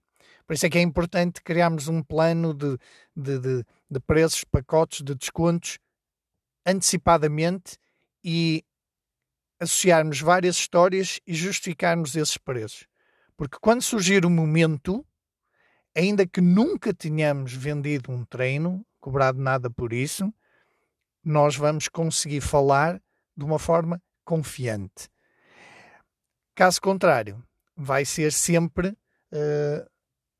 Por 0.47 0.53
isso 0.53 0.65
é 0.65 0.69
que 0.69 0.77
é 0.77 0.81
importante 0.81 1.43
criarmos 1.43 1.87
um 1.87 2.01
plano 2.01 2.53
de, 2.53 2.77
de, 3.15 3.39
de, 3.39 3.65
de 3.89 3.99
preços, 3.99 4.43
pacotes 4.43 5.03
de 5.03 5.13
descontos 5.13 5.77
antecipadamente 6.69 7.77
e 8.23 8.63
associarmos 9.59 10.21
várias 10.21 10.55
histórias 10.55 11.19
e 11.27 11.33
justificarmos 11.33 12.15
esses 12.15 12.37
preços. 12.37 12.87
Porque 13.35 13.57
quando 13.59 13.81
surgir 13.81 14.25
o 14.25 14.29
momento, 14.29 15.05
ainda 15.95 16.25
que 16.25 16.41
nunca 16.41 16.93
tenhamos 16.93 17.53
vendido 17.53 18.11
um 18.11 18.23
treino, 18.25 18.85
cobrado 18.99 19.39
nada 19.39 19.69
por 19.69 19.93
isso, 19.93 20.33
nós 21.23 21.55
vamos 21.55 21.87
conseguir 21.87 22.41
falar 22.41 23.01
de 23.35 23.43
uma 23.43 23.59
forma 23.59 24.01
confiante. 24.23 25.09
Caso 26.55 26.81
contrário, 26.81 27.43
vai 27.75 28.03
ser 28.03 28.31
sempre 28.31 28.89
uh, 28.89 29.89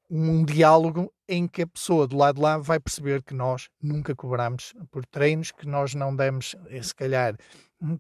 um 0.10 0.44
diálogo 0.44 1.14
em 1.30 1.48
que 1.48 1.62
a 1.62 1.68
pessoa 1.68 2.08
do 2.08 2.18
lado 2.18 2.36
de 2.36 2.42
lá 2.42 2.58
vai 2.58 2.80
perceber 2.80 3.22
que 3.22 3.34
nós 3.34 3.70
nunca 3.82 4.16
cobramos 4.16 4.74
por 4.92 5.06
treinos, 5.06 5.52
que 5.52 5.68
nós 5.68 5.94
não 5.94 6.16
demos, 6.16 6.56
eh, 6.70 6.82
se 6.82 6.94
calhar, 6.94 7.38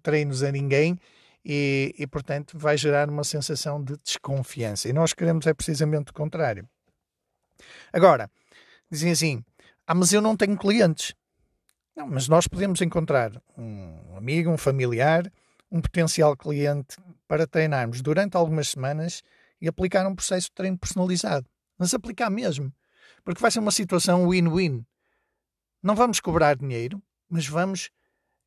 treinos 0.01 0.43
a 0.43 0.51
ninguém 0.51 0.99
e, 1.45 1.93
e, 1.97 2.07
portanto, 2.07 2.57
vai 2.57 2.77
gerar 2.77 3.09
uma 3.09 3.23
sensação 3.23 3.81
de 3.83 3.95
desconfiança. 4.03 4.89
E 4.89 4.93
nós 4.93 5.13
queremos 5.13 5.45
é 5.47 5.53
precisamente 5.53 6.09
o 6.09 6.13
contrário. 6.13 6.67
Agora, 7.93 8.29
dizem 8.91 9.11
assim: 9.11 9.43
ah, 9.85 9.93
mas 9.93 10.11
eu 10.11 10.21
não 10.21 10.35
tenho 10.35 10.57
clientes. 10.57 11.13
Não, 11.95 12.07
mas 12.07 12.27
nós 12.27 12.47
podemos 12.47 12.81
encontrar 12.81 13.31
um 13.57 14.17
amigo, 14.17 14.49
um 14.49 14.57
familiar, 14.57 15.31
um 15.71 15.79
potencial 15.79 16.35
cliente 16.35 16.97
para 17.27 17.45
treinarmos 17.45 18.01
durante 18.01 18.35
algumas 18.35 18.69
semanas 18.69 19.21
e 19.61 19.67
aplicar 19.67 20.07
um 20.07 20.15
processo 20.15 20.47
de 20.47 20.53
treino 20.53 20.77
personalizado 20.77 21.45
mas 21.79 21.93
aplicar 21.93 22.29
mesmo. 22.29 22.71
Porque 23.23 23.41
vai 23.41 23.51
ser 23.51 23.59
uma 23.59 23.71
situação 23.71 24.27
win-win. 24.29 24.85
Não 25.81 25.95
vamos 25.95 26.19
cobrar 26.19 26.55
dinheiro, 26.55 27.01
mas 27.29 27.47
vamos 27.47 27.89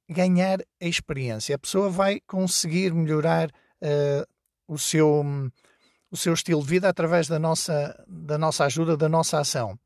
ganhar 0.09 0.61
a 0.81 0.87
experiência. 0.87 1.55
A 1.55 1.59
pessoa 1.59 1.88
vai 1.88 2.21
conseguir 2.21 2.93
melhorar 2.93 3.50
uh, 3.50 4.26
o, 4.67 4.79
seu, 4.79 5.25
o 6.11 6.17
seu 6.17 6.35
estilo 6.35 6.62
de 6.62 6.69
vida 6.69 6.88
através 6.88 7.29
da 7.29 7.38
nossa, 7.38 8.05
da 8.07 8.37
nossa 8.37 8.64
ajuda, 8.64 8.97
da 8.97 9.09
nossa 9.09 9.38
ação. 9.38 9.79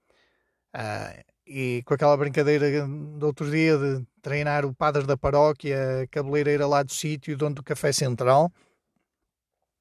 Uh, 0.75 1.25
e 1.47 1.83
com 1.85 1.95
aquela 1.95 2.17
brincadeira 2.17 2.87
do 2.87 3.25
outro 3.25 3.49
dia 3.49 3.79
de 3.79 4.05
treinar 4.21 4.65
o 4.65 4.75
padre 4.75 5.05
da 5.05 5.17
paróquia, 5.17 6.03
a 6.03 6.07
cabeleireira 6.09 6.67
lá 6.67 6.83
do 6.83 6.93
sítio, 6.93 7.37
dono 7.37 7.55
do 7.55 7.63
café 7.63 7.93
central. 7.93 8.53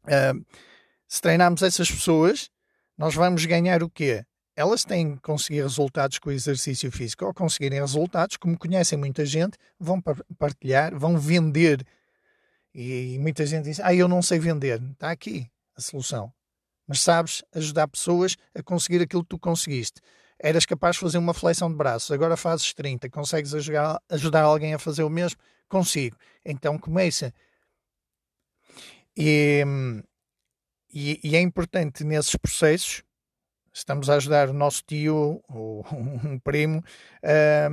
Uh, 0.03 0.45
se 1.07 1.19
treinarmos 1.21 1.63
essas 1.63 1.89
pessoas, 1.89 2.51
nós 2.97 3.15
vamos 3.15 3.45
ganhar 3.45 3.81
o 3.81 3.89
quê? 3.89 4.23
Elas 4.55 4.85
têm 4.85 5.15
que 5.15 5.21
conseguir 5.21 5.61
resultados 5.61 6.17
com 6.19 6.29
o 6.29 6.31
exercício 6.31 6.91
físico. 6.91 7.25
Ou 7.25 7.33
conseguirem 7.33 7.79
resultados, 7.79 8.37
como 8.37 8.57
conhecem 8.57 8.97
muita 8.97 9.25
gente, 9.25 9.57
vão 9.79 10.01
partilhar, 10.37 10.97
vão 10.97 11.17
vender. 11.17 11.85
E 12.73 13.17
muita 13.19 13.45
gente 13.45 13.65
diz: 13.65 13.79
Ah, 13.79 13.93
eu 13.93 14.07
não 14.07 14.21
sei 14.21 14.39
vender. 14.39 14.81
Está 14.91 15.11
aqui 15.11 15.49
a 15.75 15.81
solução. 15.81 16.31
Mas 16.87 17.01
sabes 17.01 17.43
ajudar 17.53 17.87
pessoas 17.87 18.37
a 18.53 18.63
conseguir 18.63 19.01
aquilo 19.01 19.23
que 19.23 19.29
tu 19.29 19.39
conseguiste 19.39 19.99
eras 20.39 20.65
capaz 20.65 20.95
de 20.95 21.01
fazer 21.01 21.17
uma 21.17 21.33
flexão 21.33 21.69
de 21.69 21.75
braços, 21.75 22.11
agora 22.11 22.35
fazes 22.35 22.73
30, 22.73 23.09
consegues 23.09 23.53
ajudar, 23.53 24.01
ajudar 24.09 24.41
alguém 24.41 24.73
a 24.73 24.79
fazer 24.79 25.03
o 25.03 25.09
mesmo? 25.09 25.39
Consigo. 25.67 26.17
Então 26.43 26.77
começa. 26.77 27.33
E, 29.17 29.63
e, 30.93 31.19
e, 31.23 31.35
é 31.35 31.41
importante 31.41 32.03
nesses 32.03 32.35
processos, 32.35 33.01
estamos 33.75 34.09
a 34.09 34.15
ajudar 34.15 34.49
o 34.49 34.53
nosso 34.53 34.81
tio 34.85 35.43
ou 35.49 35.85
um 35.91 36.39
primo 36.39 36.83
a 37.21 37.69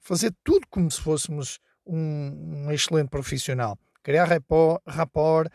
fazer 0.00 0.34
tudo 0.42 0.66
como 0.68 0.90
se 0.90 1.00
fôssemos 1.00 1.60
um, 1.86 2.66
um 2.66 2.72
excelente 2.72 3.08
profissional. 3.08 3.78
Criar 4.02 4.24
rapport, 4.24 4.82
rapport 4.86 5.50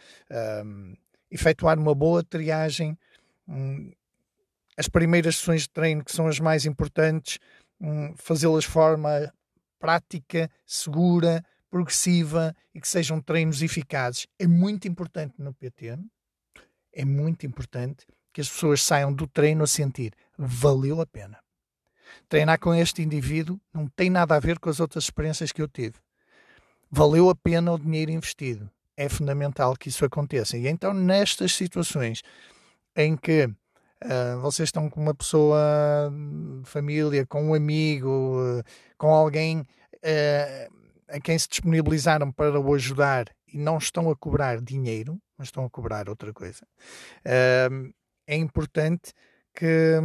um, 0.65 0.95
efetuar 1.29 1.77
uma 1.77 1.93
boa 1.93 2.23
triagem, 2.23 2.97
um, 3.47 3.91
as 4.75 4.87
primeiras 4.87 5.37
sessões 5.37 5.63
de 5.63 5.69
treino, 5.69 6.03
que 6.03 6.11
são 6.11 6.25
as 6.27 6.39
mais 6.39 6.65
importantes, 6.65 7.37
um, 7.79 8.15
fazê-las 8.15 8.63
de 8.63 8.69
forma 8.69 9.31
prática, 9.77 10.49
segura, 10.65 11.45
progressiva 11.69 12.55
e 12.73 12.81
que 12.81 12.87
sejam 12.87 13.21
treinos 13.21 13.61
eficazes. 13.61 14.25
É 14.39 14.47
muito 14.47 14.87
importante 14.87 15.35
no 15.37 15.53
PT, 15.53 15.99
é 16.99 17.05
muito 17.05 17.45
importante 17.45 18.05
que 18.33 18.41
as 18.41 18.49
pessoas 18.49 18.83
saiam 18.83 19.13
do 19.13 19.25
treino 19.25 19.63
a 19.63 19.67
sentir 19.67 20.13
valeu 20.37 20.99
a 20.99 21.05
pena. 21.05 21.39
Treinar 22.27 22.59
com 22.59 22.73
este 22.73 23.01
indivíduo 23.01 23.59
não 23.73 23.87
tem 23.87 24.09
nada 24.09 24.35
a 24.35 24.39
ver 24.39 24.59
com 24.59 24.69
as 24.69 24.79
outras 24.79 25.05
experiências 25.05 25.51
que 25.51 25.61
eu 25.61 25.67
tive. 25.67 25.95
Valeu 26.91 27.29
a 27.29 27.35
pena 27.35 27.71
o 27.71 27.79
dinheiro 27.79 28.11
investido. 28.11 28.69
É 28.97 29.07
fundamental 29.07 29.75
que 29.77 29.87
isso 29.87 30.03
aconteça. 30.03 30.57
E 30.57 30.67
então, 30.67 30.93
nestas 30.93 31.53
situações 31.53 32.21
em 32.95 33.15
que 33.15 33.49
Uh, 34.01 34.39
vocês 34.39 34.69
estão 34.69 34.89
com 34.89 35.01
uma 35.01 35.13
pessoa 35.13 36.09
de 36.63 36.69
família, 36.69 37.25
com 37.25 37.49
um 37.49 37.53
amigo, 37.53 38.39
uh, 38.41 38.63
com 38.97 39.13
alguém 39.13 39.59
uh, 39.59 40.73
a 41.09 41.19
quem 41.19 41.37
se 41.37 41.49
disponibilizaram 41.49 42.31
para 42.31 42.57
o 42.57 42.73
ajudar 42.73 43.25
e 43.53 43.57
não 43.57 43.77
estão 43.77 44.09
a 44.09 44.15
cobrar 44.15 44.61
dinheiro, 44.61 45.21
mas 45.37 45.47
estão 45.47 45.65
a 45.65 45.69
cobrar 45.69 46.09
outra 46.09 46.33
coisa. 46.33 46.65
é 47.25 48.35
importante 48.35 49.13
que, 49.53 49.95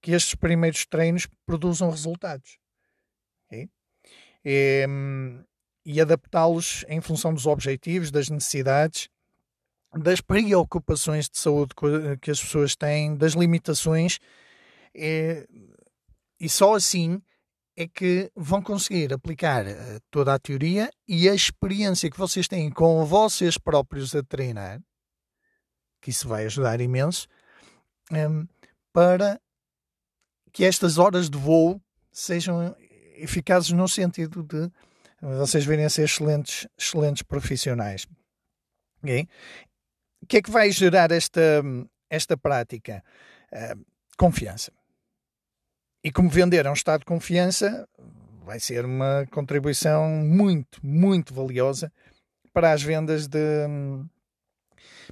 que 0.00 0.12
estes 0.12 0.34
primeiros 0.34 0.86
treinos 0.86 1.26
produzam 1.46 1.90
resultados. 1.90 2.58
Okay? 3.46 3.68
E, 4.44 4.86
um, 4.88 5.44
e 5.84 6.00
adaptá-los 6.00 6.84
em 6.88 7.00
função 7.00 7.34
dos 7.34 7.46
objetivos, 7.46 8.10
das 8.10 8.28
necessidades 8.28 9.08
das 9.98 10.20
preocupações 10.20 11.28
de 11.28 11.38
saúde 11.38 11.74
que 12.20 12.30
as 12.30 12.40
pessoas 12.40 12.74
têm, 12.74 13.14
das 13.14 13.32
limitações, 13.32 14.18
é, 14.94 15.46
e 16.40 16.48
só 16.48 16.74
assim 16.74 17.20
é 17.76 17.88
que 17.88 18.30
vão 18.36 18.62
conseguir 18.62 19.12
aplicar 19.12 19.66
eh, 19.66 19.98
toda 20.10 20.34
a 20.34 20.38
teoria 20.38 20.90
e 21.08 21.28
a 21.28 21.34
experiência 21.34 22.10
que 22.10 22.18
vocês 22.18 22.46
têm 22.46 22.70
com 22.70 23.04
vocês 23.04 23.56
próprios 23.56 24.14
a 24.14 24.22
treinar, 24.22 24.80
que 26.00 26.10
isso 26.10 26.28
vai 26.28 26.44
ajudar 26.44 26.80
imenso, 26.80 27.26
um, 28.10 28.46
para 28.92 29.40
que 30.52 30.64
estas 30.64 30.98
horas 30.98 31.30
de 31.30 31.38
voo 31.38 31.80
sejam 32.12 32.76
eficazes 33.16 33.70
no 33.70 33.88
sentido 33.88 34.42
de 34.42 34.70
vocês 35.22 35.64
virem 35.64 35.84
a 35.84 35.90
ser 35.90 36.02
excelentes, 36.02 36.66
excelentes 36.76 37.22
profissionais. 37.22 38.06
Okay? 39.02 39.28
O 40.20 40.26
que 40.26 40.38
é 40.38 40.42
que 40.42 40.50
vai 40.50 40.70
gerar 40.70 41.10
esta, 41.10 41.62
esta 42.10 42.36
prática? 42.36 43.02
Uh, 43.52 43.84
confiança. 44.18 44.72
E 46.04 46.10
como 46.10 46.28
vender 46.28 46.66
é 46.66 46.70
um 46.70 46.74
estado 46.74 47.00
de 47.00 47.06
confiança, 47.06 47.88
vai 48.44 48.58
ser 48.58 48.84
uma 48.84 49.26
contribuição 49.30 50.08
muito, 50.08 50.84
muito 50.84 51.32
valiosa 51.32 51.92
para 52.52 52.72
as 52.72 52.82
vendas 52.82 53.28
de. 53.28 53.38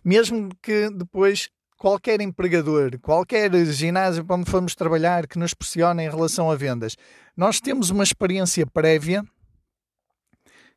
Mesmo 0.04 0.50
que 0.60 0.90
depois 0.90 1.48
qualquer 1.78 2.20
empregador, 2.20 2.98
qualquer 3.00 3.54
ginásio 3.66 4.24
para 4.24 4.36
onde 4.36 4.50
formos 4.50 4.74
trabalhar 4.74 5.26
que 5.26 5.38
nos 5.38 5.54
pressione 5.54 6.04
em 6.04 6.10
relação 6.10 6.50
a 6.50 6.56
vendas, 6.56 6.96
nós 7.36 7.60
temos 7.60 7.90
uma 7.90 8.02
experiência 8.04 8.66
prévia 8.66 9.24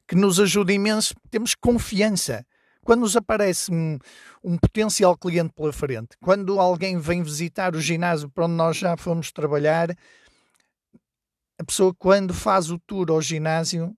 que 0.07 0.15
nos 0.15 0.39
ajuda 0.39 0.71
imenso, 0.71 1.13
temos 1.31 1.55
confiança. 1.55 2.45
Quando 2.83 3.01
nos 3.01 3.15
aparece 3.15 3.71
um, 3.71 3.97
um, 4.43 4.57
potencial 4.57 5.17
cliente 5.17 5.53
pela 5.53 5.71
frente, 5.71 6.17
quando 6.21 6.59
alguém 6.59 6.97
vem 6.97 7.23
visitar 7.23 7.75
o 7.75 7.81
ginásio 7.81 8.29
para 8.29 8.45
onde 8.45 8.55
nós 8.55 8.77
já 8.77 8.97
fomos 8.97 9.31
trabalhar, 9.31 9.89
a 11.57 11.63
pessoa, 11.63 11.93
quando 11.93 12.33
faz 12.33 12.69
o 12.69 12.79
tour 12.79 13.09
ao 13.09 13.21
ginásio, 13.21 13.95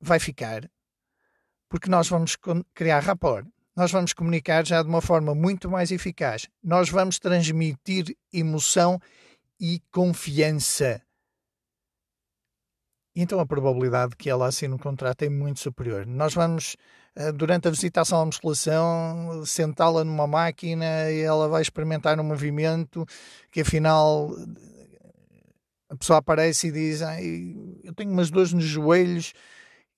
vai 0.00 0.18
ficar. 0.18 0.68
Porque 1.68 1.88
nós 1.88 2.08
vamos 2.08 2.36
criar 2.74 3.00
rapport. 3.00 3.46
Nós 3.74 3.90
vamos 3.90 4.12
comunicar 4.12 4.64
já 4.64 4.82
de 4.82 4.88
uma 4.88 5.00
forma 5.00 5.34
muito 5.34 5.68
mais 5.68 5.90
eficaz. 5.90 6.48
Nós 6.62 6.88
vamos 6.88 7.18
transmitir 7.18 8.16
emoção 8.32 9.00
e 9.58 9.80
confiança. 9.90 11.02
Então 13.16 13.38
a 13.38 13.46
probabilidade 13.46 14.10
de 14.10 14.16
que 14.16 14.28
ela 14.28 14.46
assine 14.48 14.74
um 14.74 14.78
contrato 14.78 15.22
é 15.22 15.28
muito 15.28 15.60
superior. 15.60 16.04
Nós 16.04 16.34
vamos 16.34 16.76
eh, 17.14 17.30
durante 17.30 17.68
a 17.68 17.70
visitação 17.70 18.20
à 18.20 18.26
musculação, 18.26 19.44
sentá-la 19.46 20.02
numa 20.04 20.26
máquina 20.26 21.10
e 21.10 21.20
ela 21.20 21.48
vai 21.48 21.62
experimentar 21.62 22.18
um 22.18 22.24
movimento 22.24 23.06
que 23.52 23.60
afinal 23.60 24.30
a 25.88 25.96
pessoa 25.96 26.18
aparece 26.18 26.68
e 26.68 26.72
diz: 26.72 27.00
Eu 27.84 27.94
tenho 27.94 28.10
umas 28.10 28.30
dores 28.30 28.52
nos 28.52 28.64
joelhos. 28.64 29.32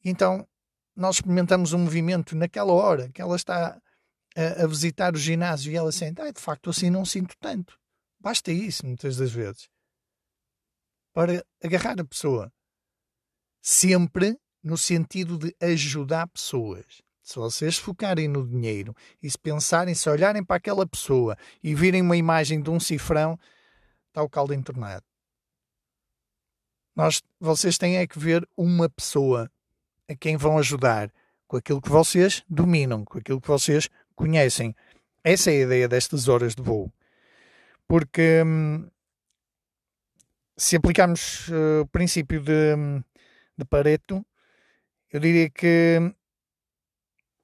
Então 0.05 0.47
nós 0.95 1.17
experimentamos 1.17 1.73
um 1.73 1.79
movimento 1.79 2.37
naquela 2.37 2.73
hora 2.73 3.11
que 3.11 3.21
ela 3.21 3.37
está 3.37 3.81
a, 4.37 4.65
a 4.65 4.67
visitar 4.67 5.15
o 5.15 5.19
ginásio 5.19 5.73
e 5.73 5.77
ela 5.77 5.91
sente: 5.91 6.21
ah, 6.21 6.31
De 6.31 6.41
facto, 6.41 6.71
assim 6.71 6.91
não 6.91 7.05
sinto 7.05 7.35
tanto. 7.41 7.79
Basta 8.21 8.53
isso, 8.53 8.85
muitas 8.85 9.17
das 9.17 9.31
vezes, 9.31 9.69
para 11.15 11.45
agarrar 11.63 12.01
a 12.01 12.05
pessoa. 12.05 12.53
Sempre 13.69 14.39
no 14.63 14.79
sentido 14.79 15.37
de 15.37 15.53
ajudar 15.61 16.29
pessoas. 16.29 17.03
Se 17.21 17.35
vocês 17.35 17.77
focarem 17.77 18.29
no 18.29 18.47
dinheiro 18.47 18.95
e 19.21 19.29
se 19.29 19.37
pensarem, 19.37 19.93
se 19.93 20.09
olharem 20.09 20.45
para 20.45 20.55
aquela 20.55 20.87
pessoa 20.87 21.37
e 21.61 21.75
virem 21.75 22.01
uma 22.01 22.17
imagem 22.17 22.63
de 22.63 22.71
um 22.71 22.79
cifrão, 22.79 23.37
está 24.07 24.23
o 24.23 24.31
caldo 24.31 24.55
entornado. 24.55 25.05
Nós, 26.95 27.21
vocês 27.41 27.77
têm 27.77 27.97
é 27.97 28.07
que 28.07 28.17
ver 28.21 28.49
uma 28.57 28.89
pessoa 28.89 29.51
a 30.09 30.15
quem 30.15 30.37
vão 30.37 30.59
ajudar 30.59 31.13
com 31.49 31.57
aquilo 31.57 31.83
que 31.83 31.91
vocês 31.91 32.45
dominam, 32.49 33.05
com 33.05 33.19
aquilo 33.19 33.41
que 33.41 33.49
vocês 33.49 33.89
conhecem. 34.15 34.77
Essa 35.25 35.51
é 35.51 35.55
a 35.55 35.63
ideia 35.63 35.89
destas 35.89 36.29
horas 36.29 36.55
de 36.55 36.63
voo. 36.63 36.93
Porque 37.89 38.45
hum, 38.47 38.89
se 40.57 40.77
aplicarmos 40.77 41.49
uh, 41.49 41.81
o 41.83 41.87
princípio 41.89 42.41
de, 42.41 42.77
hum, 42.77 43.03
de 43.57 43.65
Pareto, 43.65 44.25
eu 45.13 45.21
diria 45.21 45.49
que 45.49 45.99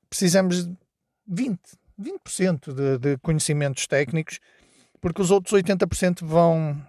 precisamos 0.08 0.66
de 0.66 0.76
20, 1.26 1.60
20% 2.00 2.72
de, 2.74 2.98
de 2.98 3.18
conhecimentos 3.18 3.86
técnicos, 3.86 4.40
porque 5.00 5.22
os 5.22 5.30
outros 5.30 5.52
80% 5.54 6.24
vão 6.24 6.86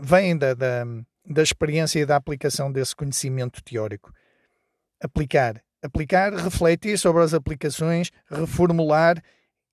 vêm 0.00 0.36
da, 0.36 0.54
da, 0.54 0.84
da 1.26 1.42
experiência 1.42 2.00
e 2.00 2.06
da 2.06 2.16
aplicação 2.16 2.70
desse 2.70 2.94
conhecimento 2.94 3.62
teórico. 3.62 4.12
Aplicar, 5.02 5.62
aplicar, 5.82 6.34
refletir 6.34 6.98
sobre 6.98 7.22
as 7.22 7.34
aplicações, 7.34 8.10
reformular 8.30 9.22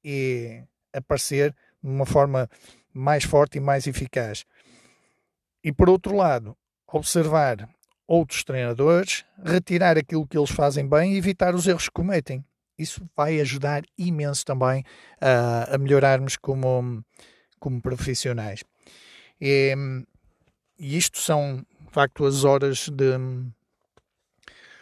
e 0.03 0.63
aparecer 0.93 1.51
de 1.83 1.89
uma 1.89 2.05
forma 2.05 2.49
mais 2.93 3.23
forte 3.23 3.57
e 3.57 3.61
mais 3.61 3.87
eficaz. 3.87 4.45
E 5.63 5.71
por 5.71 5.89
outro 5.89 6.15
lado, 6.15 6.55
observar 6.91 7.69
outros 8.07 8.43
treinadores, 8.43 9.25
retirar 9.43 9.97
aquilo 9.97 10.27
que 10.27 10.37
eles 10.37 10.51
fazem 10.51 10.87
bem 10.87 11.13
e 11.13 11.17
evitar 11.17 11.55
os 11.55 11.67
erros 11.67 11.85
que 11.85 11.93
cometem. 11.93 12.45
Isso 12.77 13.07
vai 13.15 13.39
ajudar 13.39 13.83
imenso 13.97 14.45
também 14.45 14.83
a, 15.19 15.75
a 15.75 15.77
melhorarmos 15.77 16.35
como, 16.35 17.03
como 17.59 17.81
profissionais. 17.81 18.63
E, 19.39 19.73
e 20.77 20.97
isto 20.97 21.19
são, 21.19 21.65
de 21.85 21.91
facto, 21.91 22.25
as 22.25 22.43
horas 22.43 22.89
de 22.89 23.17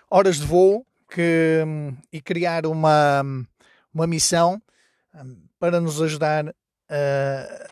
horas 0.09 0.37
de 0.37 0.45
voo 0.45 0.85
que, 1.09 1.63
e 2.11 2.21
criar 2.21 2.65
uma, 2.67 3.23
uma 3.93 4.05
missão 4.05 4.61
para 5.59 5.79
nos 5.79 6.01
ajudar 6.01 6.53
a, 6.89 7.69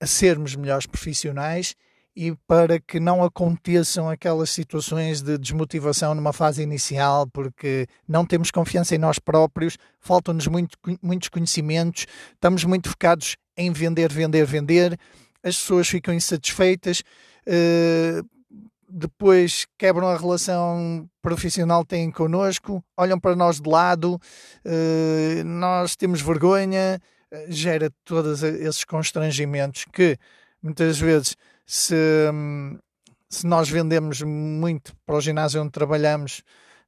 a 0.00 0.06
sermos 0.06 0.54
melhores 0.54 0.86
profissionais 0.86 1.74
e 2.16 2.34
para 2.46 2.80
que 2.80 2.98
não 2.98 3.22
aconteçam 3.22 4.08
aquelas 4.08 4.48
situações 4.48 5.20
de 5.20 5.36
desmotivação 5.36 6.14
numa 6.14 6.32
fase 6.32 6.62
inicial, 6.62 7.26
porque 7.26 7.86
não 8.08 8.24
temos 8.24 8.50
confiança 8.50 8.94
em 8.94 8.98
nós 8.98 9.18
próprios, 9.18 9.76
faltam-nos 10.00 10.46
muito, 10.46 10.78
muitos 11.02 11.28
conhecimentos, 11.28 12.06
estamos 12.32 12.64
muito 12.64 12.88
focados 12.88 13.36
em 13.54 13.70
vender, 13.70 14.10
vender, 14.10 14.46
vender, 14.46 14.98
as 15.42 15.56
pessoas 15.56 15.88
ficam 15.88 16.14
insatisfeitas, 16.14 17.02
uh, 17.46 18.26
depois 18.88 19.66
quebram 19.76 20.08
a 20.08 20.16
relação 20.16 21.06
profissional 21.20 21.82
que 21.82 21.90
têm 21.90 22.10
connosco, 22.10 22.82
olham 22.96 23.20
para 23.20 23.36
nós 23.36 23.60
de 23.60 23.68
lado, 23.68 24.14
uh, 24.14 25.44
nós 25.44 25.96
temos 25.96 26.22
vergonha, 26.22 26.98
uh, 27.30 27.52
gera 27.52 27.90
todos 28.06 28.42
esses 28.42 28.84
constrangimentos 28.84 29.84
que 29.92 30.16
muitas 30.62 30.98
vezes 30.98 31.36
se, 31.66 32.32
se 33.28 33.46
nós 33.46 33.68
vendemos 33.68 34.22
muito 34.22 34.96
para 35.04 35.16
o 35.16 35.20
ginásio 35.20 35.60
onde 35.60 35.72
trabalhamos, 35.72 36.42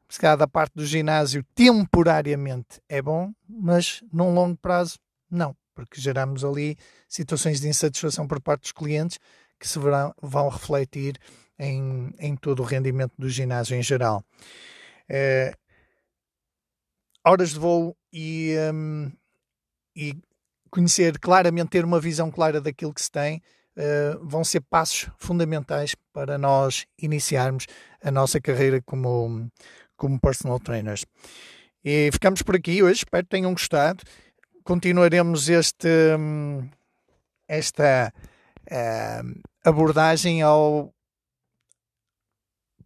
se 0.09 0.19
cada 0.19 0.47
parte 0.47 0.75
do 0.75 0.87
ginásio 0.87 1.45
temporariamente 1.55 2.81
é 2.89 3.03
bom, 3.03 3.33
mas 3.47 4.03
num 4.13 4.33
longo 4.33 4.57
prazo 4.57 4.99
não, 5.31 5.55
porque 5.75 6.01
geramos 6.01 6.45
ali 6.45 6.77
situações 7.09 7.61
de 7.61 7.69
insatisfação 7.69 8.27
por 8.27 8.41
parte 8.41 8.63
dos 8.63 8.73
clientes 8.73 9.19
que 9.59 9.69
se 9.69 9.79
verão, 9.79 10.15
vão 10.23 10.49
refletir 10.49 11.19
em, 11.59 12.15
em 12.19 12.37
todo 12.37 12.61
o 12.61 12.65
rendimento 12.65 13.13
do 13.19 13.29
ginásio 13.29 13.77
em 13.77 13.83
geral. 13.83 14.25
É, 15.09 15.53
horas 17.27 17.51
de 17.51 17.59
voo 17.59 17.97
e, 18.13 18.55
um, 18.73 19.13
e 19.97 20.15
conhecer 20.71 21.19
claramente, 21.19 21.71
ter 21.71 21.85
uma 21.85 22.01
visão 22.01 22.31
clara 22.31 22.61
daquilo 22.61 22.95
que 22.95 23.03
se 23.03 23.11
tem, 23.11 23.43
uh, 23.79 24.27
vão 24.27 24.45
ser 24.45 24.61
passos 24.61 25.09
fundamentais 25.17 25.95
para 26.13 26.37
nós 26.37 26.85
iniciarmos 27.01 27.67
a 28.03 28.11
nossa 28.11 28.41
carreira 28.41 28.83
como, 28.83 29.49
como 29.97 30.21
personal 30.21 30.59
trainers. 30.59 31.07
E 31.85 32.11
ficamos 32.13 32.43
por 32.43 32.57
aqui 32.57 32.83
hoje, 32.83 32.99
espero 32.99 33.25
que 33.25 33.31
tenham 33.31 33.53
gostado. 33.53 34.03
Continuaremos 34.65 35.49
este, 35.49 35.89
esta 37.47 38.13
uh, 38.71 39.41
abordagem 39.65 40.43
ao 40.43 40.93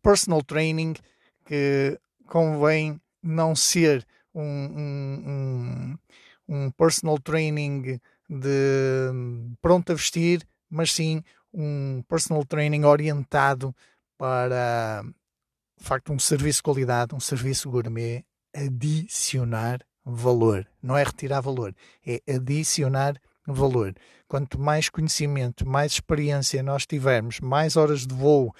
personal 0.02 0.42
training, 0.42 0.94
que 1.46 1.98
convém 2.26 3.00
não 3.22 3.54
ser 3.54 4.06
um, 4.34 4.42
um, 4.42 5.98
um, 6.48 6.70
personal 6.72 7.18
training 7.18 8.00
de 8.28 9.10
pronto 9.60 9.92
a 9.92 9.94
vestir, 9.94 10.46
mas 10.72 10.90
sim 10.90 11.22
um 11.52 12.02
personal 12.08 12.44
training 12.46 12.84
orientado 12.84 13.76
para, 14.16 15.02
de 15.78 15.84
facto, 15.84 16.12
um 16.12 16.18
serviço 16.18 16.60
de 16.60 16.62
qualidade, 16.62 17.14
um 17.14 17.20
serviço 17.20 17.70
gourmet, 17.70 18.24
adicionar 18.54 19.80
valor. 20.02 20.66
Não 20.82 20.96
é 20.96 21.04
retirar 21.04 21.42
valor, 21.42 21.74
é 22.06 22.22
adicionar 22.26 23.20
valor. 23.46 23.94
Quanto 24.26 24.58
mais 24.58 24.88
conhecimento, 24.88 25.68
mais 25.68 25.92
experiência 25.92 26.62
nós 26.62 26.86
tivermos, 26.86 27.38
mais 27.38 27.76
horas 27.76 28.06
de 28.06 28.14
voo 28.14 28.54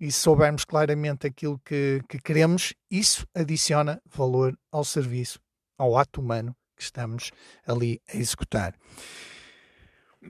e 0.00 0.10
soubermos 0.10 0.64
claramente 0.64 1.26
aquilo 1.26 1.60
que, 1.62 2.00
que 2.08 2.18
queremos, 2.18 2.72
isso 2.90 3.26
adiciona 3.34 4.00
valor 4.06 4.58
ao 4.70 4.84
serviço, 4.84 5.38
ao 5.76 5.98
ato 5.98 6.22
humano 6.22 6.56
que 6.74 6.82
estamos 6.82 7.30
ali 7.66 8.00
a 8.08 8.16
executar 8.16 8.74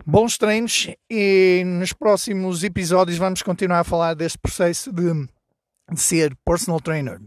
bons 0.07 0.39
treinos 0.39 0.89
e 1.11 1.63
nos 1.65 1.93
próximos 1.93 2.65
episódios 2.65 3.19
vamos 3.19 3.43
continuar 3.43 3.81
a 3.81 3.85
falar 3.85 4.15
deste 4.15 4.39
processo 4.39 4.93
de, 4.93 5.13
de 5.91 6.01
ser 6.01 6.37
personal 6.45 6.81
trainer. 6.81 7.21